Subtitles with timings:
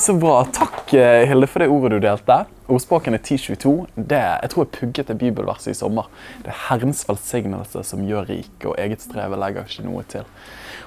[0.00, 0.44] Så bra.
[0.44, 2.36] Takk, eh, Hilde, for det ordet du delte.
[2.72, 3.72] Ordspråkene 1022.
[3.94, 6.06] Det, jeg tror jeg pugget det bibelverset i sommer.
[6.40, 10.24] Det er Herrens velsignelse som gjør rik, og eget strev legger ikke noe til.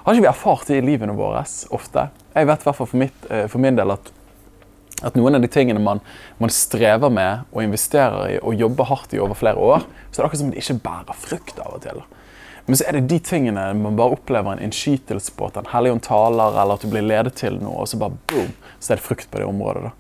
[0.02, 1.44] Har ikke vi erfart det i livene våre
[1.78, 2.08] ofte?
[2.34, 4.10] Jeg vet i hvert fall for, mitt, eh, for min del at,
[5.06, 6.02] at noen av de tingene man,
[6.42, 10.24] man, strever med og investerer i og jobber hardt i over flere år, så er
[10.24, 12.02] det akkurat som det ikke bærer frukt av og til.
[12.66, 15.98] Men så er det de tingene man bare opplever en innskytelse på, at Den hellige
[15.98, 19.02] ånd taler, eller at du blir ledet til noe, og så bare boom, så er
[19.02, 19.92] det frukt på det området.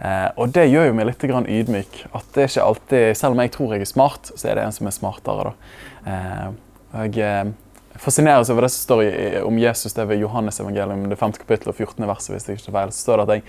[0.00, 2.00] Eh, og det gjør jo meg litt grann ydmyk.
[2.16, 4.64] At det er ikke alltid, Selv om jeg tror jeg er smart, så er det
[4.64, 5.52] en som er smartere.
[5.52, 6.12] da.
[6.12, 6.48] Eh,
[6.96, 7.52] jeg eh,
[8.00, 11.32] fascineres over det som står om Jesus det ved Johannes evangelium, det 5.
[11.32, 12.06] kapittel og 14.
[12.06, 12.92] verset, hvis jeg ikke feil.
[12.92, 13.48] Så står det at jeg,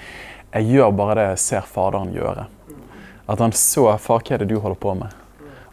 [0.54, 2.48] jeg gjør bare det jeg ser Faderen gjøre.
[3.28, 5.16] At han så far, hva er det du holder på med?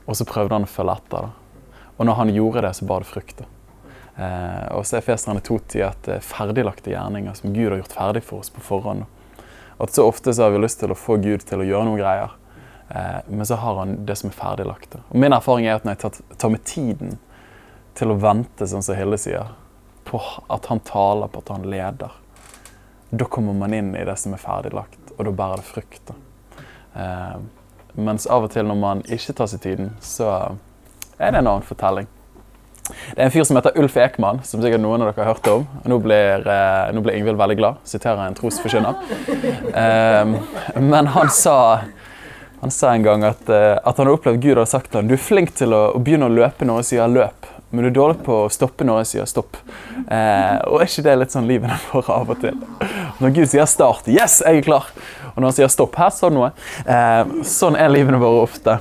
[0.06, 1.26] Og så prøvde han å følge etter.
[1.26, 1.43] da.
[1.96, 3.50] Og når han gjorde det, så bar det frukter.
[4.16, 7.96] Eh, og så er Feserne 2.10 at det er ferdiglagte gjerninger som Gud har gjort
[7.98, 9.04] ferdig for oss på forhånd.
[9.82, 12.00] At så ofte så har vi lyst til å få Gud til å gjøre noen
[12.00, 12.34] greier,
[12.94, 15.02] eh, men så har han det som er ferdiglagte.
[15.10, 17.16] Og min erfaring er at når jeg tar, tar med tiden
[17.98, 19.54] til å vente, sånn som Hilde sier,
[20.04, 20.20] på
[20.52, 22.20] at han taler, på at han leder,
[23.14, 26.14] da kommer man inn i det som er ferdiglagt, og da bærer det frukt.
[26.94, 27.36] Eh,
[27.94, 30.56] mens av og til når man ikke tar seg tiden, så
[31.24, 32.10] er det en annen fortelling.
[32.84, 35.46] Det er en fyr som heter Ulf Ekman, som sikkert noen av dere har hørt
[35.48, 35.62] om.
[35.88, 37.80] Nå blir, eh, nå blir Ingvild veldig glad.
[37.88, 38.98] Siterer en trosforkynner.
[39.72, 40.34] Um,
[40.90, 41.80] men han sa,
[42.60, 45.08] han sa en gang at, uh, at han har opplevd Gud har sagt til ham
[45.08, 47.88] du er flink til å, å, begynne å løpe når jeg sier løp, men du
[47.88, 49.56] er dårlig på å stoppe når jeg sier stopp.
[50.04, 52.58] Uh, og er ikke det litt sånn livene våre av og til?
[53.22, 54.92] Når Gud sier start, yes, jeg er klar.
[55.32, 56.52] Og når han sier stopp, her sa noe.
[56.84, 58.76] Uh, sånn er livene våre ofte.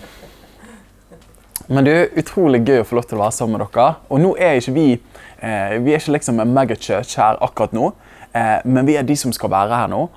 [1.67, 3.87] Men det er utrolig gøy å få lov til å være sammen med dere.
[4.09, 7.91] Og nå er ikke vi eh, Vi er ikke liksom en megachurch her akkurat nå,
[8.35, 10.07] eh, men vi er de som skal være her nå.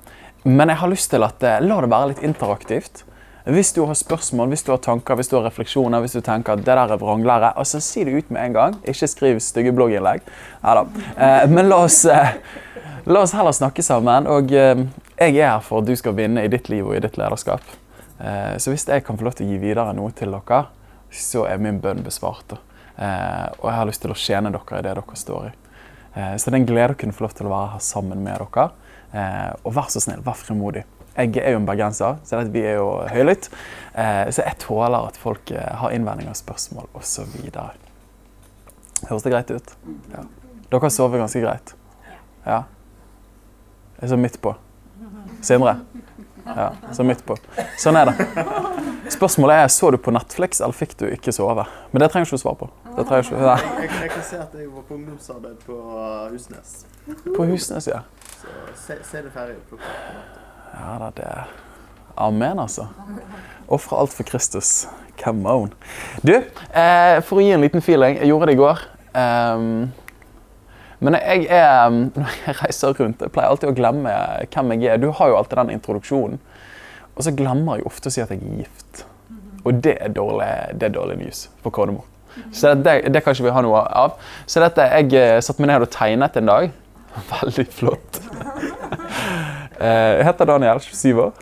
[0.47, 3.07] Men jeg har lyst til at eh, la det være litt interaktivt.
[3.47, 6.57] Hvis du har spørsmål, hvis du har tanker, hvis du har refleksjoner, hvis du tenker
[6.57, 8.75] at det der er vranglære, altså si det ut med en gang.
[8.83, 10.25] Ikke skriv stygge blogginnlegg.
[10.63, 12.33] Ja, eh, men la oss, eh,
[13.05, 14.27] la oss, heller snakke sammen.
[14.27, 14.83] Og eh,
[15.15, 17.63] jeg er her for at du skal vinne i ditt liv og i ditt lederskap.
[18.57, 20.63] så hvis jeg kan få lov til å gi videre noe til dere,
[21.11, 22.57] så er min bønn besvart.
[22.97, 25.55] Eh, og jeg har lyst til å tjene dere i det dere står i.
[26.17, 28.23] Eh, så det er en glede å kunne få lov til å være her sammen
[28.25, 28.69] med dere.
[29.13, 30.83] Eh, og vær så snill, vær frimodig.
[31.17, 33.49] Jeg er jo en bergenser, så vi er jo høylytt.
[33.97, 37.37] Eh, så jeg tåler at folk eh, har innvendinger, spørsmål osv.
[39.07, 39.73] Høres det greit ut?
[40.13, 40.25] Ja.
[40.69, 41.73] Dere sover ganske greit?
[42.45, 42.63] Ja.
[43.97, 44.53] Jeg er så midt på.
[45.41, 45.79] Sindre?
[46.55, 47.37] Ja, så midt på.
[47.79, 48.27] Sånn er det.
[49.13, 51.65] Spørsmålet er så du på Netflix eller fikk du ikke sove.
[51.91, 52.69] Men det trenger du ikke å svare på.
[52.97, 53.21] Ikke.
[53.83, 55.77] Jeg, jeg kan si at jeg var på ungdomsarbeid på
[56.33, 56.73] Husnes.
[57.35, 58.01] På Husnes, ja.
[58.37, 61.29] Så se, se det ferdig på Ja da, det
[62.17, 62.87] Amen, altså.
[63.69, 64.87] Ofre alt for Kristus.
[65.21, 65.73] Come on.
[66.25, 68.81] Du, eh, for å gi en liten feeling Jeg gjorde det i går.
[69.17, 69.91] Um,
[70.99, 74.15] men jeg er, når jeg reiser rundt, jeg pleier alltid å glemme
[74.53, 75.01] hvem jeg er.
[75.01, 76.41] Du har jo alltid den introduksjonen.
[77.17, 79.05] Og så glemmer jeg ofte å si at jeg er gift.
[79.65, 82.05] Og det er dårlig, det er dårlig news for kodemor.
[82.53, 84.19] Så det, det, kan ikke vi ha noe av.
[84.45, 86.69] Så dette, jeg eh, satte meg ned og tegnet en dag.
[87.33, 88.21] Veldig flott.
[89.77, 91.35] Eh, jeg heter Daniel, 27 år.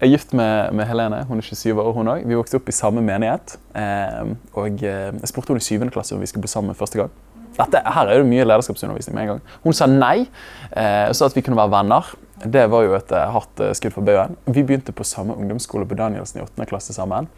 [0.00, 1.18] Jeg er gift med, med Helene.
[1.28, 2.22] Hun er 27 år, hun òg.
[2.24, 3.58] Vi vokste opp i samme menighet.
[3.76, 5.90] Eh, og jeg spurte henne i 7.
[5.92, 7.12] klasse om vi skulle bli sammen første gang.
[7.58, 9.40] Dette, her er det mye lederskapsundervisning med en gang.
[9.64, 10.26] Hun sa nei,
[10.72, 12.12] eh, sa at vi kunne være venner.
[12.42, 14.38] Det var jo et eh, hardt eh, skudd for baugen.
[14.46, 16.66] Vi begynte på samme ungdomsskole på Danielsen i 8.
[16.70, 17.28] klasse sammen.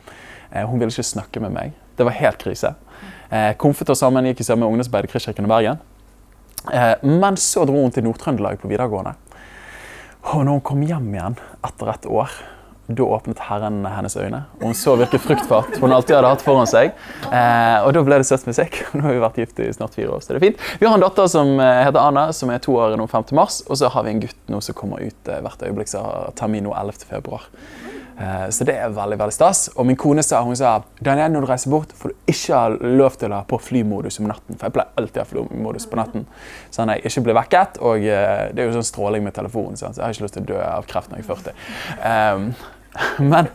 [0.53, 1.75] Eh, hun ville ikke snakke med meg.
[1.99, 2.75] Det var helt krise.
[3.31, 5.83] Eh, Komfet sammen, gikk i samme ungdomsarbeid i Kristkirken i Bergen.
[6.73, 9.17] Eh, men så dro hun til Nord-Trøndelag på videregående.
[10.33, 12.33] Og når hun kom hjem igjen etter et år
[12.87, 16.69] da åpnet Herren hennes øyne, og hun så hvilken fruktfat hun alltid hadde hatt foran
[16.69, 16.93] seg.
[17.31, 18.83] Eh, og Da ble det søt musikk.
[18.95, 20.21] Nå har vi vært gift i snart fire år.
[20.25, 20.67] så det er fint.
[20.81, 23.33] Vi har en datter som eh, heter Anna, som er to år nå 5.
[23.39, 23.63] mars.
[23.69, 26.37] Og så har vi en gutt nå som kommer ut eh, hvert øyeblikk, som har
[26.37, 27.09] termin nå 11.
[27.09, 27.49] februar.
[28.19, 29.67] Eh, så det er veldig veldig stas.
[29.75, 32.61] Og min kone sa hun sa, Daniel, når du reiser bort, får du ikke
[32.99, 34.59] lov til å ha på flymodus om natten.
[34.59, 36.29] For jeg pleier alltid å ha flymodus på natten,
[36.75, 37.83] sånn at jeg ikke blir vekket.
[37.83, 40.47] Og eh, det er jo sånn stråling med telefonen, så jeg har ikke lyst til
[40.47, 42.57] å dø av kreft når jeg er 40.
[43.33, 43.51] Men,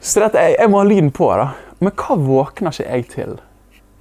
[0.00, 1.30] så dette, jeg, jeg, må ha lyden på.
[1.38, 1.50] da.
[1.80, 3.38] Men hva våkner ikke jeg til?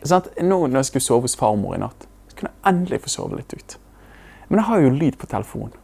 [0.03, 3.13] Sånn nå når jeg skulle sove hos farmor i natt, så kunne jeg endelig få
[3.13, 3.77] sove litt ut.
[4.49, 5.79] Men jeg har jo lyd på telefonen.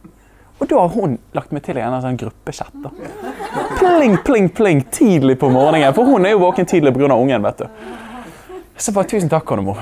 [0.60, 2.74] Og da har hun lagt meg til i en sånn gruppechat.
[3.78, 5.94] Pling, pling, pling tidlig på morgenen.
[5.96, 7.08] For hun er jo våken tidlig pga.
[7.14, 7.42] ungen.
[7.42, 7.66] vet du.
[8.76, 9.80] Så bare tusen takk, konemor.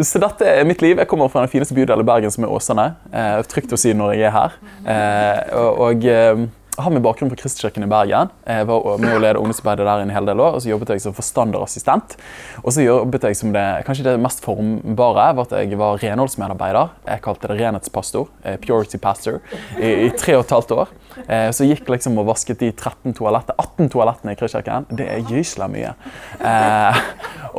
[0.00, 0.96] så dette er mitt liv.
[0.96, 2.86] Jeg kommer fra den fineste bydelen i Bergen, som er Åsane.
[3.12, 4.56] Eh, trygt å si når jeg er her.
[4.84, 6.42] Eh, og, og eh,
[6.84, 8.30] har med bakgrunn fra Kristkirken i Bergen.
[8.46, 11.02] Jeg var med å lede ungdomsarbeidet der en hel del år, og så jobbet jeg
[11.04, 12.16] som forstanderassistent.
[12.62, 16.94] Og så jobbet jeg som det kanskje det mest formbare var at jeg var renholdsmedarbeider.
[17.08, 19.40] Jeg kalte det renhetspastor, eh, purity pastor,
[19.78, 20.94] i, i tre og et halvt år.
[21.26, 24.88] Eh, så gikk liksom og vasket de 13 toaletter, 18 toalettene i Kristkirken.
[24.94, 25.94] Det er gysla mye.
[26.40, 27.04] Eh,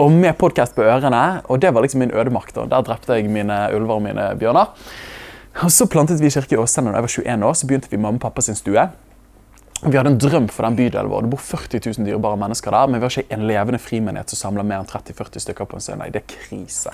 [0.01, 2.53] og med podkast på ørene, og det var liksom min ødemark.
[2.55, 4.71] Der drepte jeg mine ulver og mine bjørner.
[5.59, 7.55] Og Så plantet vi kirke i Åsane da jeg var 21 år.
[7.59, 8.87] Så begynte vi mamma og pappa sin stue.
[9.81, 11.23] Vi hadde en drøm for den bydelen vår.
[11.25, 12.89] Det bor 40 000 dyrebare mennesker der.
[12.91, 15.81] Men vi har ikke en levende frimenighet som samler mer enn 30-40 stykker på en
[15.81, 16.11] søndag.
[16.13, 16.93] Det er krise.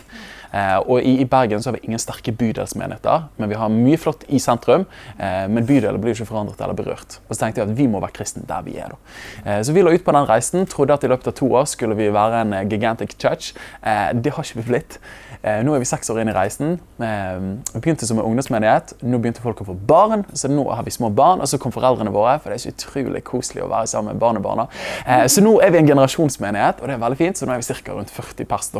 [0.56, 3.26] Eh, og i, i, Bergen så har vi ingen sterke bydelsmenigheter.
[3.42, 4.88] Men vi har mye flott i sentrum.
[5.20, 7.20] Eh, men bydelen blir ikke forandret eller berørt.
[7.28, 8.96] Og så tenkte jeg at vi må være kristne der vi er.
[8.96, 9.20] da.
[9.44, 10.64] Eh, så vi la ut på den reisen.
[10.72, 13.52] Trodde at i løpet av to år skulle vi være en eh, gigantic church.
[13.84, 15.02] Eh, det har ikke vi blitt.
[15.48, 16.76] Eh, nå er vi seks år inn i reisen.
[17.04, 17.38] Eh,
[17.74, 18.96] vi begynte som en ungdomsmenighet.
[19.06, 21.44] Nå begynte folk å få barn, så nå har vi små barn.
[21.44, 24.24] Og så kom foreldrene våre, for det er så utrolig koselig å være sammen med
[24.24, 24.68] barnebarna.
[25.06, 27.40] Eh, så nå er vi en generasjonsmenighet, og det er veldig fint.
[27.40, 27.96] Så nå er vi ca.
[27.96, 28.72] rundt 40 pers.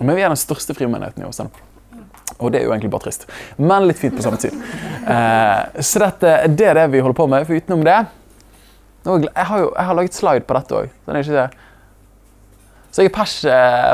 [0.00, 1.64] Men vi er den største frimenigheten i Åsane.
[2.38, 3.26] Og det er jo egentlig bare trist,
[3.60, 4.54] men litt fint på samme tid.
[5.86, 7.44] så dette, det er det vi holder på med.
[7.46, 7.98] For utenom det
[9.04, 10.88] Jeg har jo jeg har laget slide på dette òg.
[12.94, 13.40] Så jeg er pers,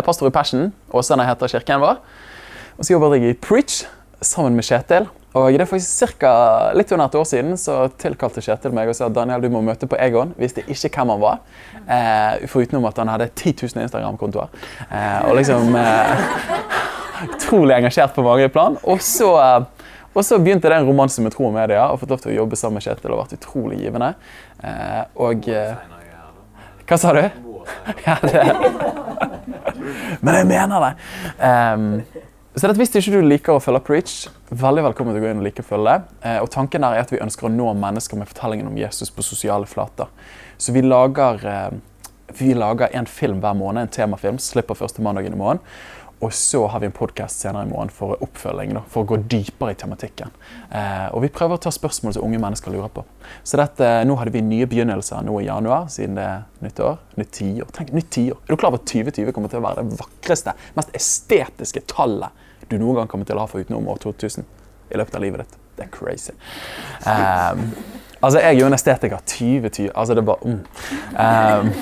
[0.04, 0.66] pastor i Passion.
[0.92, 2.02] Åsane heter kirken vår.
[2.76, 3.86] Og så jobber jeg i Preach
[4.20, 5.08] sammen med Kjetil.
[5.38, 6.32] Og det er faktisk ca.
[6.74, 9.62] litt under et år siden så tilkalte Kjetil meg og sa at Daniel, du må
[9.62, 10.34] møte på Egon.
[10.36, 11.42] Visste ikke hvem han var.
[11.86, 14.50] Eh, Foruten at han hadde 10 000 Instagram-kontoer.
[14.90, 16.24] Eh, og liksom eh,
[17.30, 18.78] Utrolig engasjert på mange plan.
[18.84, 21.86] Og så, eh, og så begynte det en romanse med tro og media.
[21.88, 24.14] Og fått lov til å jobbe sammen med Kjetil og vært utrolig givende.
[24.64, 25.78] Eh, og eh,
[26.90, 27.49] Hva sa du?
[28.06, 28.44] ja, det.
[30.20, 30.92] Men jeg mener det.
[31.38, 31.86] Um,
[32.56, 34.14] så det, Hvis ikke du liker å følge Preach,
[34.50, 36.00] veldig velkommen til å gå inn og like følge.
[36.24, 39.24] Uh, og tanken er at Vi ønsker å nå mennesker med fortellingen om Jesus på
[39.26, 40.10] sosiale flater.
[40.60, 44.40] Så vi lager, uh, vi lager en film hver måned, en temafilm.
[44.42, 45.64] Slipper første mandagen i måneden.
[46.20, 49.16] Og så har vi en podkast senere i morgen for oppfølging, da, for å gå
[49.32, 50.34] dypere i tematikken.
[50.68, 53.06] Eh, og vi prøver å ta spørsmål som unge mennesker lurer på.
[53.40, 56.98] Så dette, Nå hadde vi nye begynnelser nå i januar, siden det er nytt år.
[57.16, 57.70] Nytt tiår.
[57.72, 58.36] Tenk, nytt tiår.
[58.36, 62.46] Er du klar over at 2020 kommer til å være det vakreste, mest estetiske tallet
[62.70, 64.44] du noen gang kommer til å ha for utenom år 2000
[64.92, 65.56] i løpet av livet ditt?
[65.80, 66.36] Det er crazy.
[67.08, 67.64] Um,
[68.20, 69.24] altså, jeg er jo en estetiker.
[69.24, 69.88] 2020.
[69.94, 70.60] Altså, det er bare mm.
[71.16, 71.72] um,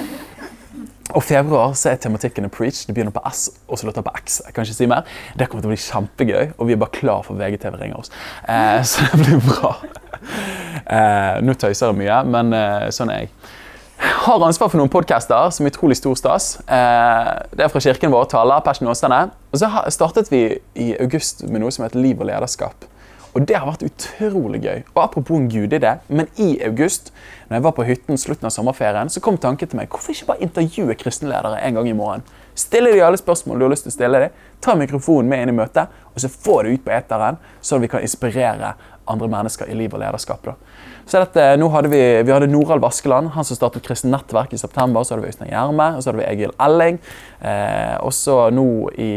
[1.14, 2.84] og februar så er tematikken a preach.
[2.86, 4.40] Det begynner på S og slutter på X.
[4.46, 5.06] Jeg kan ikke si mer.
[5.38, 8.12] Det kommer til å bli kjempegøy, og vi er bare klar for VGTV ringer oss.
[8.48, 9.72] Eh, så det blir bra.
[10.84, 13.30] Eh, nå tøyser jeg mye, men eh, sånn er.
[13.98, 16.52] Jeg har ansvar for noen podcaster som er utrolig stor stas.
[16.68, 19.24] Eh, det er fra kirken vår, taler, Passion Åsane.
[19.50, 20.42] Og så startet vi
[20.78, 22.86] i august med noe som heter Liv og lederskap.
[23.38, 24.80] Og det har vært utrolig gøy.
[24.96, 27.12] Og apropos en gudidé, men i august,
[27.46, 30.32] når jeg var på hytten slutten av sommerferien, så kom tanken til meg hvorfor ikke
[30.32, 32.26] bare intervjue kristenledere en gang i morgen?
[32.58, 34.40] Stille de alle spørsmål du har lyst til å stille dem.
[34.64, 37.90] Ta mikrofonen med inn i møtet, og så få det ut på eteren, så vi
[37.92, 38.72] kan inspirere
[39.08, 40.42] andre mennesker i liv og lederskap.
[40.42, 40.56] Da.
[41.08, 44.58] Så dette, nå hadde vi, vi hadde Norald Vaskeland, han som startet Kristent Nettverk i
[44.60, 45.06] september.
[45.06, 46.98] Så hadde vi Øystein Gjerme, og så hadde vi Egil Elling.
[47.40, 48.66] Eh, og så nå
[49.00, 49.12] i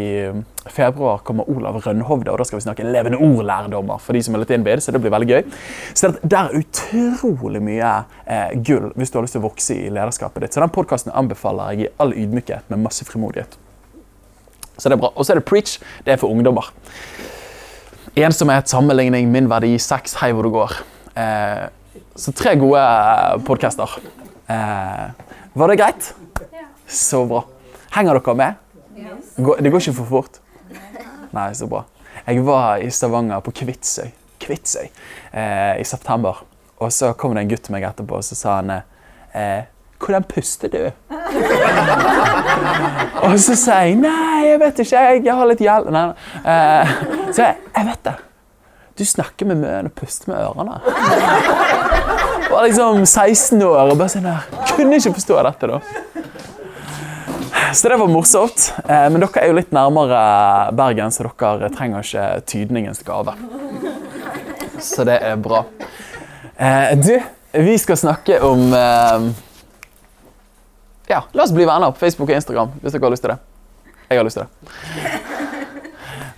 [0.72, 4.44] februar kommer Olav Rønhovde, og da skal vi snakke levende ord-lærdommer for de som er
[4.46, 5.58] litt innbid, så det blir veldig gøy.
[5.92, 7.90] Så det, er utrolig mye
[8.24, 10.56] eh, gull hvis du har lyst til å vokse i lederskapet ditt.
[10.56, 13.60] Så den podkasten anbefaler jeg i all ydmykhet med masse frimodighet.
[14.78, 15.12] Så det er bra.
[15.12, 15.76] Og så er det Preach.
[16.08, 16.72] Det er for ungdommer.
[18.16, 20.80] Ensomhet, sammenligning, min verdi, sex, hei hvor du går.
[21.20, 21.68] Eh,
[22.22, 22.82] så tre gode
[23.48, 23.90] podcaster.
[24.48, 25.10] Eh,
[25.54, 26.14] var det greit?
[26.88, 27.46] Så bra.
[27.96, 28.54] Henger dere med?
[29.58, 30.38] Det går ikke for fort?
[31.34, 31.82] Nei, så bra.
[32.28, 34.12] Jeg var i Stavanger, på Kvitsøy,
[34.44, 36.44] Kvitsøy eh, i september.
[36.78, 39.64] Og så kom det en gutt til meg etterpå og så sa han eh,
[40.02, 40.92] 'Hvordan puster du?'
[43.26, 44.98] og så sa jeg 'Nei, jeg vet ikke.
[45.26, 46.14] Jeg har litt gjeld.'
[46.46, 46.88] Eh,
[47.34, 48.31] så jeg, jeg vet det.
[49.02, 50.76] Du snakker med munnen og puster med ørene.
[50.86, 54.44] Jeg Var liksom 16 år og bare sånn her
[54.76, 55.80] Kunne ikke forstå dette, da.
[57.74, 58.68] Så det var morsomt.
[58.84, 60.20] Eh, men dere er jo litt nærmere
[60.78, 63.34] Bergen, så dere trenger ikke tydningens gave.
[64.78, 65.64] Så det er bra.
[66.54, 67.16] Eh, du,
[67.58, 69.32] vi skal snakke om eh,
[71.10, 73.42] Ja, la oss bli venner på Facebook og Instagram hvis dere har lyst til det.
[74.12, 75.32] Jeg har lyst til det.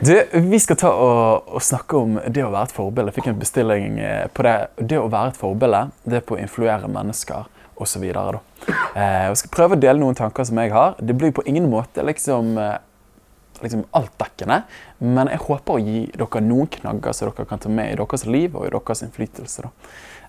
[0.03, 3.11] Du, vi skal ta og, og, snakke om det å være et forbilde.
[3.13, 4.55] Jeg fikk en bestilling eh, på det.
[4.91, 7.47] Det å være et forbilde, det er på å influere mennesker
[7.79, 8.03] osv.
[8.03, 8.33] Eh,
[8.99, 10.97] jeg skal prøve å dele noen tanker som jeg har.
[10.99, 12.75] Det blir på ingen måte liksom eh,
[13.63, 14.59] liksom altdekkende,
[14.99, 18.25] men jeg håper å gi dere noen knagger som dere kan ta med i deres
[18.27, 19.71] liv og i deres innflytelse.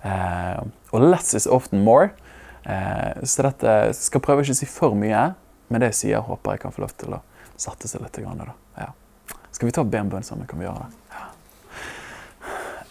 [0.06, 0.60] Eh,
[0.94, 2.12] og less is often more.
[2.62, 5.32] Eh, så dette skal prøve ikke å si for mye,
[5.66, 7.24] men det jeg sier, håper jeg kan få lov til å
[7.56, 8.22] sette seg litt.
[8.22, 8.54] Grann, da.
[8.78, 8.94] Ja.
[9.64, 10.44] Skal vi ta og be en bønn sammen?
[10.44, 10.90] Kan vi gjøre det?
[11.08, 12.50] Ja.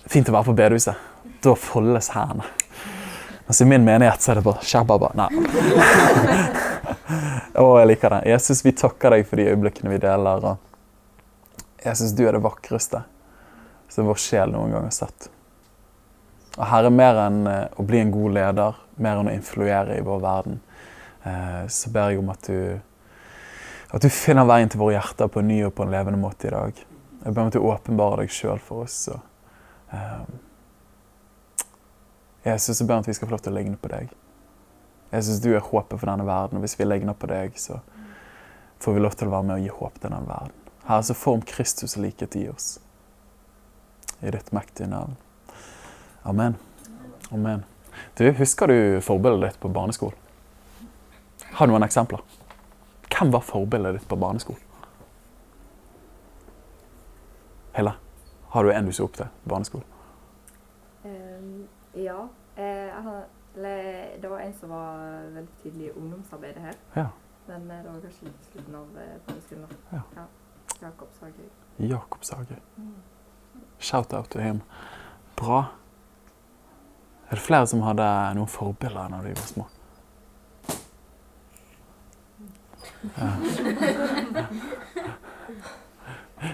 [0.10, 1.02] Fint å være på bedehuset.
[1.46, 2.48] Da foldes hendene.
[3.46, 5.12] Mens i min menighet så er det bare shababa.
[5.14, 5.28] Nei.
[7.62, 8.24] Å, jeg liker det.
[8.32, 10.48] Jesus, vi takker deg for de øyeblikkene vi deler.
[10.50, 13.04] Og Jesus, du er det vakreste
[13.94, 15.30] som vår sjel noen gang har sett.
[16.56, 20.08] Og Herre, mer enn eh, å bli en god leder, mer enn å influere i
[20.10, 20.58] vår verden,
[21.22, 22.82] eh, så ber jeg om at du,
[23.94, 26.50] at du finner veien til våre hjerter på en ny og på en levende måte
[26.50, 26.80] i dag.
[27.24, 28.98] Jeg ber om at du åpenbarer deg sjøl for oss.
[29.14, 29.20] Og,
[29.94, 30.40] um,
[32.44, 34.10] Jesus, jeg ber om at vi skal få lov til å ligne på deg.
[35.14, 37.80] Jesus, du er håpet for denne verden, og hvis vi ligner på deg, så
[38.82, 40.58] får vi lov til å være med og gi håp til denne verden.
[40.88, 42.74] Herre, så form Kristus likhet i oss.
[44.26, 45.14] I ditt mektige navn.
[46.28, 46.58] Amen.
[47.32, 47.64] Amen.
[48.18, 50.18] Du, Husker du forbildet ditt på barneskolen?
[51.54, 52.26] Har du noen eksempler?
[53.14, 54.62] Hvem var forbildet ditt på barneskolen?
[57.74, 57.96] Hella,
[58.54, 59.86] har du en du så opp til på barneskolen?
[61.04, 62.28] Um, ja.
[62.56, 63.00] Eh,
[64.22, 64.98] det var en som var
[65.34, 66.80] veldig tydelig i ungdomsarbeidet her.
[66.96, 67.08] Ja.
[67.48, 69.78] Men eh, det var kanskje litt slutten av eh, barneskolen.
[69.92, 70.02] Ja.
[70.16, 70.26] ja.
[70.82, 71.50] Jakob Sagøy.
[71.78, 72.60] Jakob Sagøy.
[73.80, 74.62] Shout-out til him.
[75.36, 75.64] Bra.
[77.30, 79.66] Er det flere som hadde noen forbilder når de var små?
[79.70, 79.80] Ja.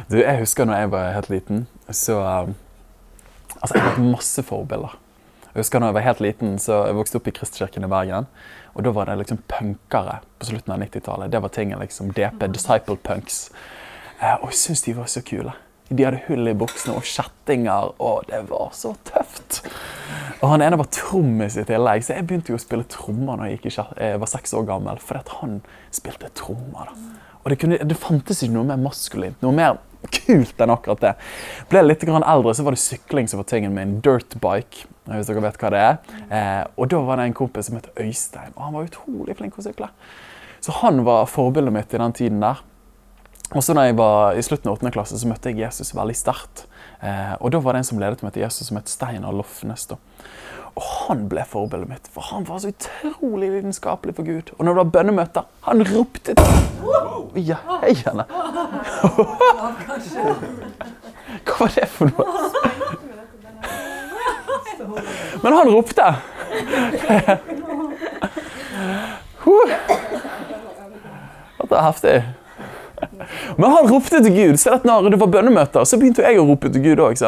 [0.09, 2.55] Du, jeg husker når jeg var helt liten, så um,
[3.59, 4.93] Altså, jeg har hatt masse forbilder.
[5.49, 8.27] Jeg husker når jeg var helt liten, så jeg vokste opp i Kristkirken i Bergen.
[8.77, 11.31] Og da var det liksom punkere på slutten av 90-tallet.
[11.33, 13.49] Det var tingen liksom DP, Disciple Punks.
[14.21, 15.51] Eh, og jeg syns de var så kule.
[15.89, 19.63] De hadde hull i buksene og kjettinger, og det var så tøft.
[20.39, 23.57] Og Han ene var trommis i tillegg, så jeg begynte jo å spille trommer når
[23.57, 25.01] jeg, jeg var seks år gammel.
[25.03, 25.57] Fordi han
[25.95, 26.93] spilte trommer.
[26.93, 27.27] da.
[27.43, 29.79] Og det, kunne, det, fantes ikke noe mer maskulint, noe mer
[30.15, 31.11] kult enn akkurat det.
[31.71, 33.97] Ble litt eldre, så var det sykling som var tingen min.
[34.03, 35.99] Dirtbike, hvis dere vet hva det er.
[36.29, 39.55] Eh, og da var det en kompis som het Øystein, og han var utrolig flink
[39.55, 39.91] til å sykle.
[40.63, 42.63] Så han var forbildet mitt i den tiden der.
[43.49, 44.91] Og så da jeg var I slutten av 8.
[44.93, 46.67] klasse så møtte jeg Jesus veldig sterkt.
[47.03, 49.85] Eh, og Da var det en som ledet meg til Jesus, som het Steinar Lofnes.
[49.87, 49.95] da.
[50.75, 54.51] Og Han ble forbildet mitt, for han var så utrolig lidenskapelig for Gud.
[54.57, 56.45] Og når det var bønnemøter, han ropte til
[57.35, 58.23] Ja, hei, henne.
[61.45, 62.25] Hva var det for noe?
[65.43, 66.07] Men han ropte.
[71.59, 72.15] Dette er heftig.
[73.59, 74.59] Men han ropte til Gud.
[74.59, 77.19] så Når det var bønnemøter, så begynte jeg å rope til Gud òg.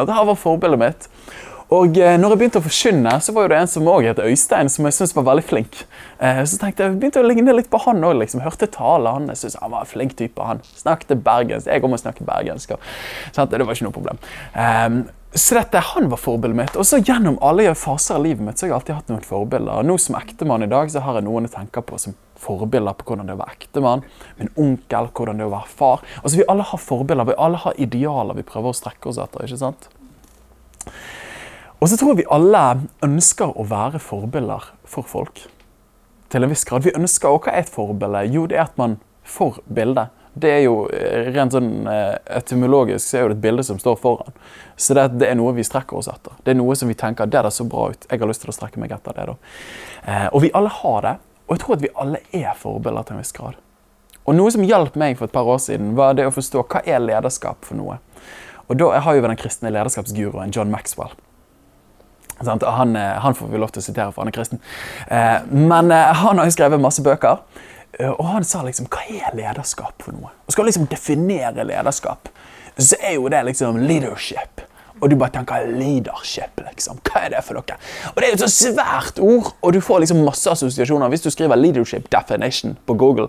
[1.72, 4.70] Og eh, når jeg begynte å forkynne, så var det en som også het Øystein,
[4.72, 5.78] som jeg syntes var veldig flink.
[6.20, 8.18] Eh, så tenkte jeg, begynte å ligne litt på han òg.
[8.20, 8.44] Liksom.
[8.44, 9.30] Hørte tale han.
[9.32, 10.36] Jeg synes han var en flink type.
[10.44, 10.60] han.
[10.76, 11.70] Snakket bergensk.
[11.72, 12.76] Jeg kommer å snakke bergensk.
[12.76, 14.20] Det var ikke noe problem.
[14.52, 15.02] Um,
[15.32, 16.76] så dette, Han var forbildet mitt.
[16.76, 19.88] Og så gjennom alle faser av livet mitt så har jeg alltid hatt noen forbilder.
[19.88, 23.08] Nå som ektemann i dag så har jeg noen å tenke på som forbilder på
[23.08, 24.06] hvordan det er å være ektemann.
[24.40, 26.06] Min onkel, hvordan det er å være far.
[26.22, 29.46] Altså Vi alle har forbilder, vi alle har idealer vi prøver å strekke oss etter.
[29.46, 29.90] ikke sant?
[31.82, 32.64] Og så tror jeg vi alle
[33.06, 35.46] ønsker å være forbilder for folk.
[36.32, 36.86] Til en viss grad.
[36.86, 38.26] Vi ønsker, òg Hva er et forbilde?
[38.32, 43.04] Jo, det er at man får bildet det er jo eh, rent sånn eh, etymologisk
[43.04, 44.36] så er det et bilde som står foran.
[44.80, 46.38] Så det, det, er noe vi strekker oss etter.
[46.46, 48.08] Det er noe som vi tenker det der så bra ut.
[48.08, 49.28] Jeg har lyst til å strekke meg etter det.
[49.28, 49.36] da.
[50.06, 51.14] Eh, og vi alle har det.
[51.52, 53.58] Og jeg tror at vi alle er forbilder til en viss grad.
[54.24, 56.80] Og noe som hjalp meg for et par år siden, var det å forstå hva
[56.88, 57.98] er lederskap for noe.
[58.70, 61.12] Og da jeg har jo den kristne lederskapsguruen John Maxwell.
[62.42, 64.62] Han, han, får vi lov til å sitere, for han er kristen.
[65.52, 67.44] Men han har jo skrevet masse bøker.
[68.00, 70.32] Eh, og han sa liksom Hva er lederskap for noe?
[70.48, 72.32] Og skal liksom definere lederskap,
[72.78, 74.64] så er jo det liksom leadership.
[75.02, 77.00] Og du bare tenker leadership, liksom.
[77.08, 77.78] Hva er det for noe?
[78.12, 81.10] Og det er jo et så svært ord, og du får liksom masse assosiasjoner.
[81.10, 83.28] Hvis du skriver 'leadership definition' på Google,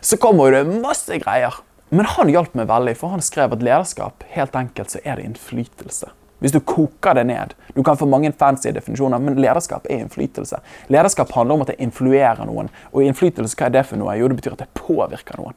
[0.00, 1.60] så kommer det masse greier.
[1.90, 5.24] Men han hjalp meg veldig, for han skrev at lederskap helt enkelt så er det
[5.28, 6.08] innflytelse.
[6.42, 7.52] Hvis du koker det ned.
[7.76, 10.58] Du kan få mange fancy definisjoner, men lederskap er innflytelse.
[10.88, 12.70] Lederskap handler om at det influerer noen.
[12.90, 14.16] Og innflytelse, hva er det for noe?
[14.18, 15.54] Jo, det betyr at det påvirker noen.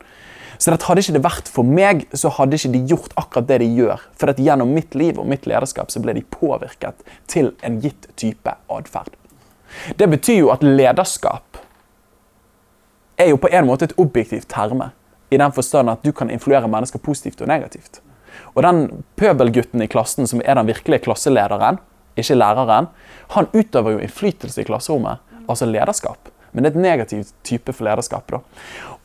[0.66, 3.60] Så det hadde ikke det vært for meg, så hadde ikke de gjort akkurat det
[3.62, 4.02] de gjør.
[4.18, 8.08] For at gjennom mitt liv og mitt lederskap så ble de påvirket til en gitt
[8.18, 9.14] type atferd.
[10.00, 11.60] Det betyr jo at lederskap
[13.22, 14.90] er jo på en måte et objektivt terme.
[15.32, 18.00] i den forstand at du kan influere mennesker positivt og negativt.
[18.56, 21.80] Og den pøbelgutten i klassen som er den virkelige klasselederen,
[22.16, 22.88] ikke læreren,
[23.34, 25.18] han utøver jo innflytelse i klasserommet,
[25.50, 26.30] altså lederskap.
[26.54, 28.32] Men det er et negativt type for lederskap.
[28.32, 28.40] da.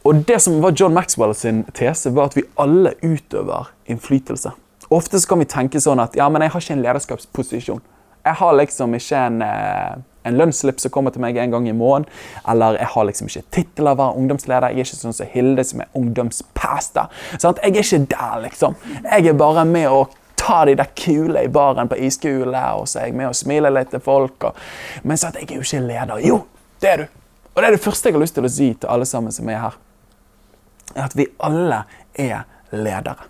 [0.02, 4.52] Og det som var John Maxwell sin tese, var at vi alle utøver innflytelse.
[4.90, 7.82] Ofte kan vi tenke sånn at ja, men jeg har ikke en lederskapsposisjon.
[8.24, 9.92] Jeg har liksom ikke en, eh,
[10.28, 12.08] en lønnsslipp som kommer til meg en gang i måneden.
[12.48, 14.72] Eller jeg har liksom ikke tittel av å være ungdomsleder.
[14.72, 17.08] Jeg er ikke sånn som Hilde, som er ungdomspasta.
[17.38, 18.76] Sånn Jeg er ikke der, liksom.
[19.04, 23.00] Jeg er bare med å ta de der kule i baren på iskule, og så
[23.00, 24.44] er jeg med og smiler litt til folk.
[24.44, 24.54] Og...
[25.02, 26.18] Men så at jeg er jo ikke leder.
[26.24, 26.44] Jo,
[26.80, 27.06] det er du.
[27.54, 29.48] Og det er det første jeg har lyst til å si til alle sammen som
[29.48, 29.78] er her.
[30.94, 31.84] Er at vi alle
[32.18, 33.28] er ledere.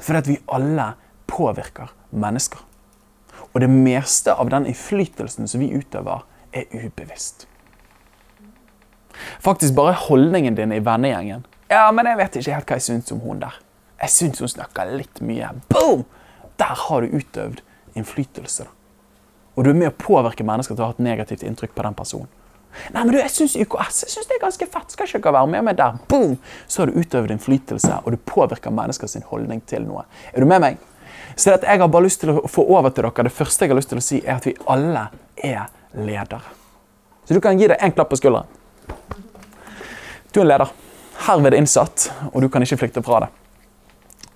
[0.00, 0.92] For at vi alle
[1.30, 2.60] påvirker mennesker.
[3.54, 7.46] Og det meste av den innflytelsen som vi utøver, er ubevisst.
[9.42, 11.46] Faktisk bare holdningen din i vennegjengen.
[11.70, 13.56] Ja, men jeg vet ikke helt hva jeg syns om hun der.
[14.02, 15.50] Jeg syns hun snakker litt mye.
[15.70, 16.04] Boom!
[16.58, 17.62] Der har du utøvd
[17.98, 18.66] innflytelse.
[19.54, 21.96] Og du er med å påvirke mennesker til å ha et negativt inntrykk på den
[21.98, 22.30] personen.
[22.94, 24.94] Nei, men du, jeg syns UKS jeg synes det er ganske fett.
[24.94, 26.00] Skal ikke dere være med meg der?
[26.10, 26.34] Boom!
[26.66, 30.04] Så har du utøvd innflytelse, og du påvirker menneskers holdning til noe.
[30.32, 30.82] Er du med meg?
[31.36, 33.72] Så det jeg har bare lyst til å få over til dere, Det første jeg
[33.72, 36.42] har lyst til å si, er at vi alle er ledere.
[37.24, 38.46] Så du kan gi deg en klapp på skulderen.
[40.32, 40.70] Du er leder.
[41.24, 43.30] Herved innsatt, og du kan ikke flykte fra det.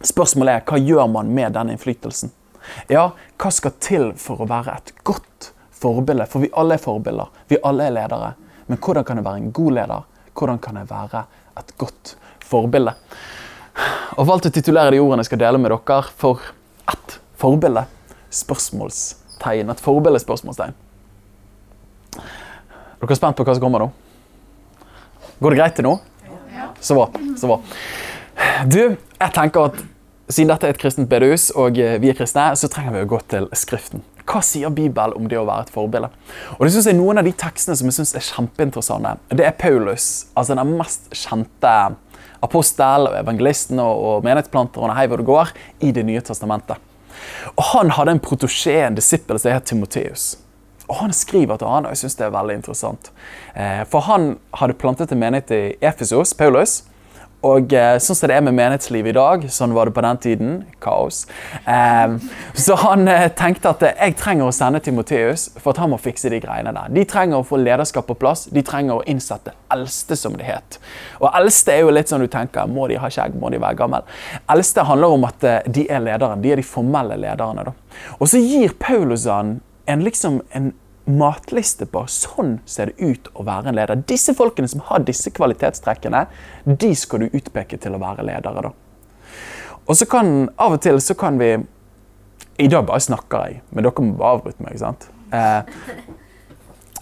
[0.08, 2.30] Spørsmålet er hva gjør man med den innflytelsen?
[2.88, 6.26] Ja, hva skal til for å være et godt forbilde?
[6.30, 7.32] For vi alle er forbilder.
[7.48, 8.32] Vi alle er ledere.
[8.68, 10.08] Men hvordan kan jeg være en god leder?
[10.38, 11.24] Hvordan kan jeg være
[11.58, 12.94] et godt forbilde?
[14.18, 16.42] Og valgt å titulere de ordene jeg skal dele med dere for
[16.90, 17.86] ett forbilde.
[18.34, 19.72] Spørsmålstegn.
[19.72, 20.76] Et forbilde spørsmålstegn.
[22.18, 23.92] Er dere spent på hva som kommer nå?
[25.38, 25.94] Går det greit til nå?
[26.82, 27.08] Så bra.
[27.38, 27.60] så bra.
[28.66, 29.80] Du, jeg tenker at
[30.28, 33.20] siden dette er et kristent bedehus, og vi er kristne, så trenger vi å gå
[33.30, 34.02] til Skriften.
[34.28, 36.10] Hva sier Bibelen om det å være et forbilde?
[36.58, 39.56] Og det synes jeg Noen av de tekstene som jeg synes er kjempeinteressante, det er
[39.56, 41.76] Paulus, altså den mest kjente
[42.44, 46.76] apostel, evangelisten og, og menighetsplanteren hei hvor det går, i Det nye testamentet.
[47.56, 50.36] Og Han hadde en protosjé, en disippel, som het Timoteus.
[50.88, 53.10] Og Han skriver til han, og jeg synes det er veldig interessant.
[53.54, 56.82] Eh, for han hadde plantet en menighet i Efesos, Paulus.
[57.46, 60.18] Og eh, sånn som det er med menighetslivet i dag, sånn var det på den
[60.24, 60.54] tiden.
[60.82, 61.20] Kaos.
[61.70, 62.16] Eh,
[62.58, 66.32] så han eh, tenkte at jeg trenger å sende Timoteus for at han må fikse
[66.32, 66.90] de greiene der.
[66.96, 68.48] De trenger å få lederskap på plass.
[68.50, 70.80] De trenger å innsette eldste, som det het.
[71.20, 73.78] Og eldste er jo litt sånn du tenker må de ha skjegg, må de være
[73.78, 74.10] gammel?
[74.50, 76.42] Eldste handler om at eh, de er lederen.
[76.42, 77.68] De er de formelle lederne.
[77.70, 77.76] da.
[78.18, 80.72] Og så gir Paulus han en, liksom, en
[81.08, 84.02] matliste på sånn ser det ut å være en leder.
[84.08, 86.26] Disse folkene som har disse kvalitetstrekkene,
[86.64, 88.68] de skal du utpeke til å være ledere.
[88.68, 88.72] da.
[89.88, 91.56] Og så kan Av og til så kan vi
[92.58, 94.74] I dag bare snakker jeg, men dere må bare avbryte meg.
[94.74, 95.08] ikke sant?
[95.32, 95.62] Eh,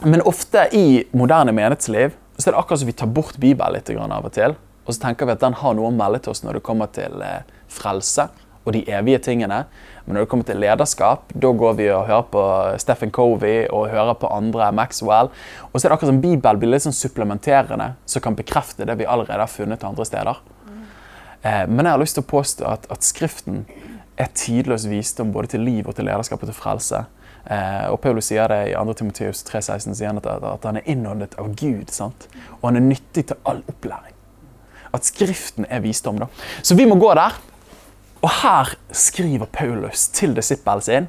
[0.05, 3.89] men ofte i moderne menighetsliv så er det akkurat som vi tar bort Bibelen litt
[3.91, 4.55] av og til.
[4.85, 6.87] Og så tenker vi at den har noe å melde til oss når det kommer
[6.93, 8.29] til eh, frelse
[8.67, 9.63] og de evige tingene.
[10.05, 12.43] Men når det kommer til lederskap, da går vi og hører på
[12.83, 15.31] Stephen Covey og hører på andre, Maxwell.
[15.71, 18.99] Og så er det akkurat som Bibelen blir litt sånn supplementerende, som kan bekrefte det
[18.99, 20.43] vi allerede har funnet andre steder.
[21.47, 23.65] Eh, men jeg har lyst til å påstå at, at Skriften
[24.17, 27.05] er tidløs visdom både til liv og til lederskap og til frelse.
[27.47, 28.95] Eh, og Paulus sier det i 2.
[28.99, 31.93] Timoteus 3,16 sier han at, at, han er innåndet av Gud.
[31.95, 32.29] Sant?
[32.59, 34.15] Og han er nyttig til all opplæring.
[34.97, 36.19] At Skriften er visdom.
[36.23, 36.31] da.
[36.63, 37.37] Så vi må gå der.
[38.27, 41.07] Og her skriver Paulus til disippelen sin.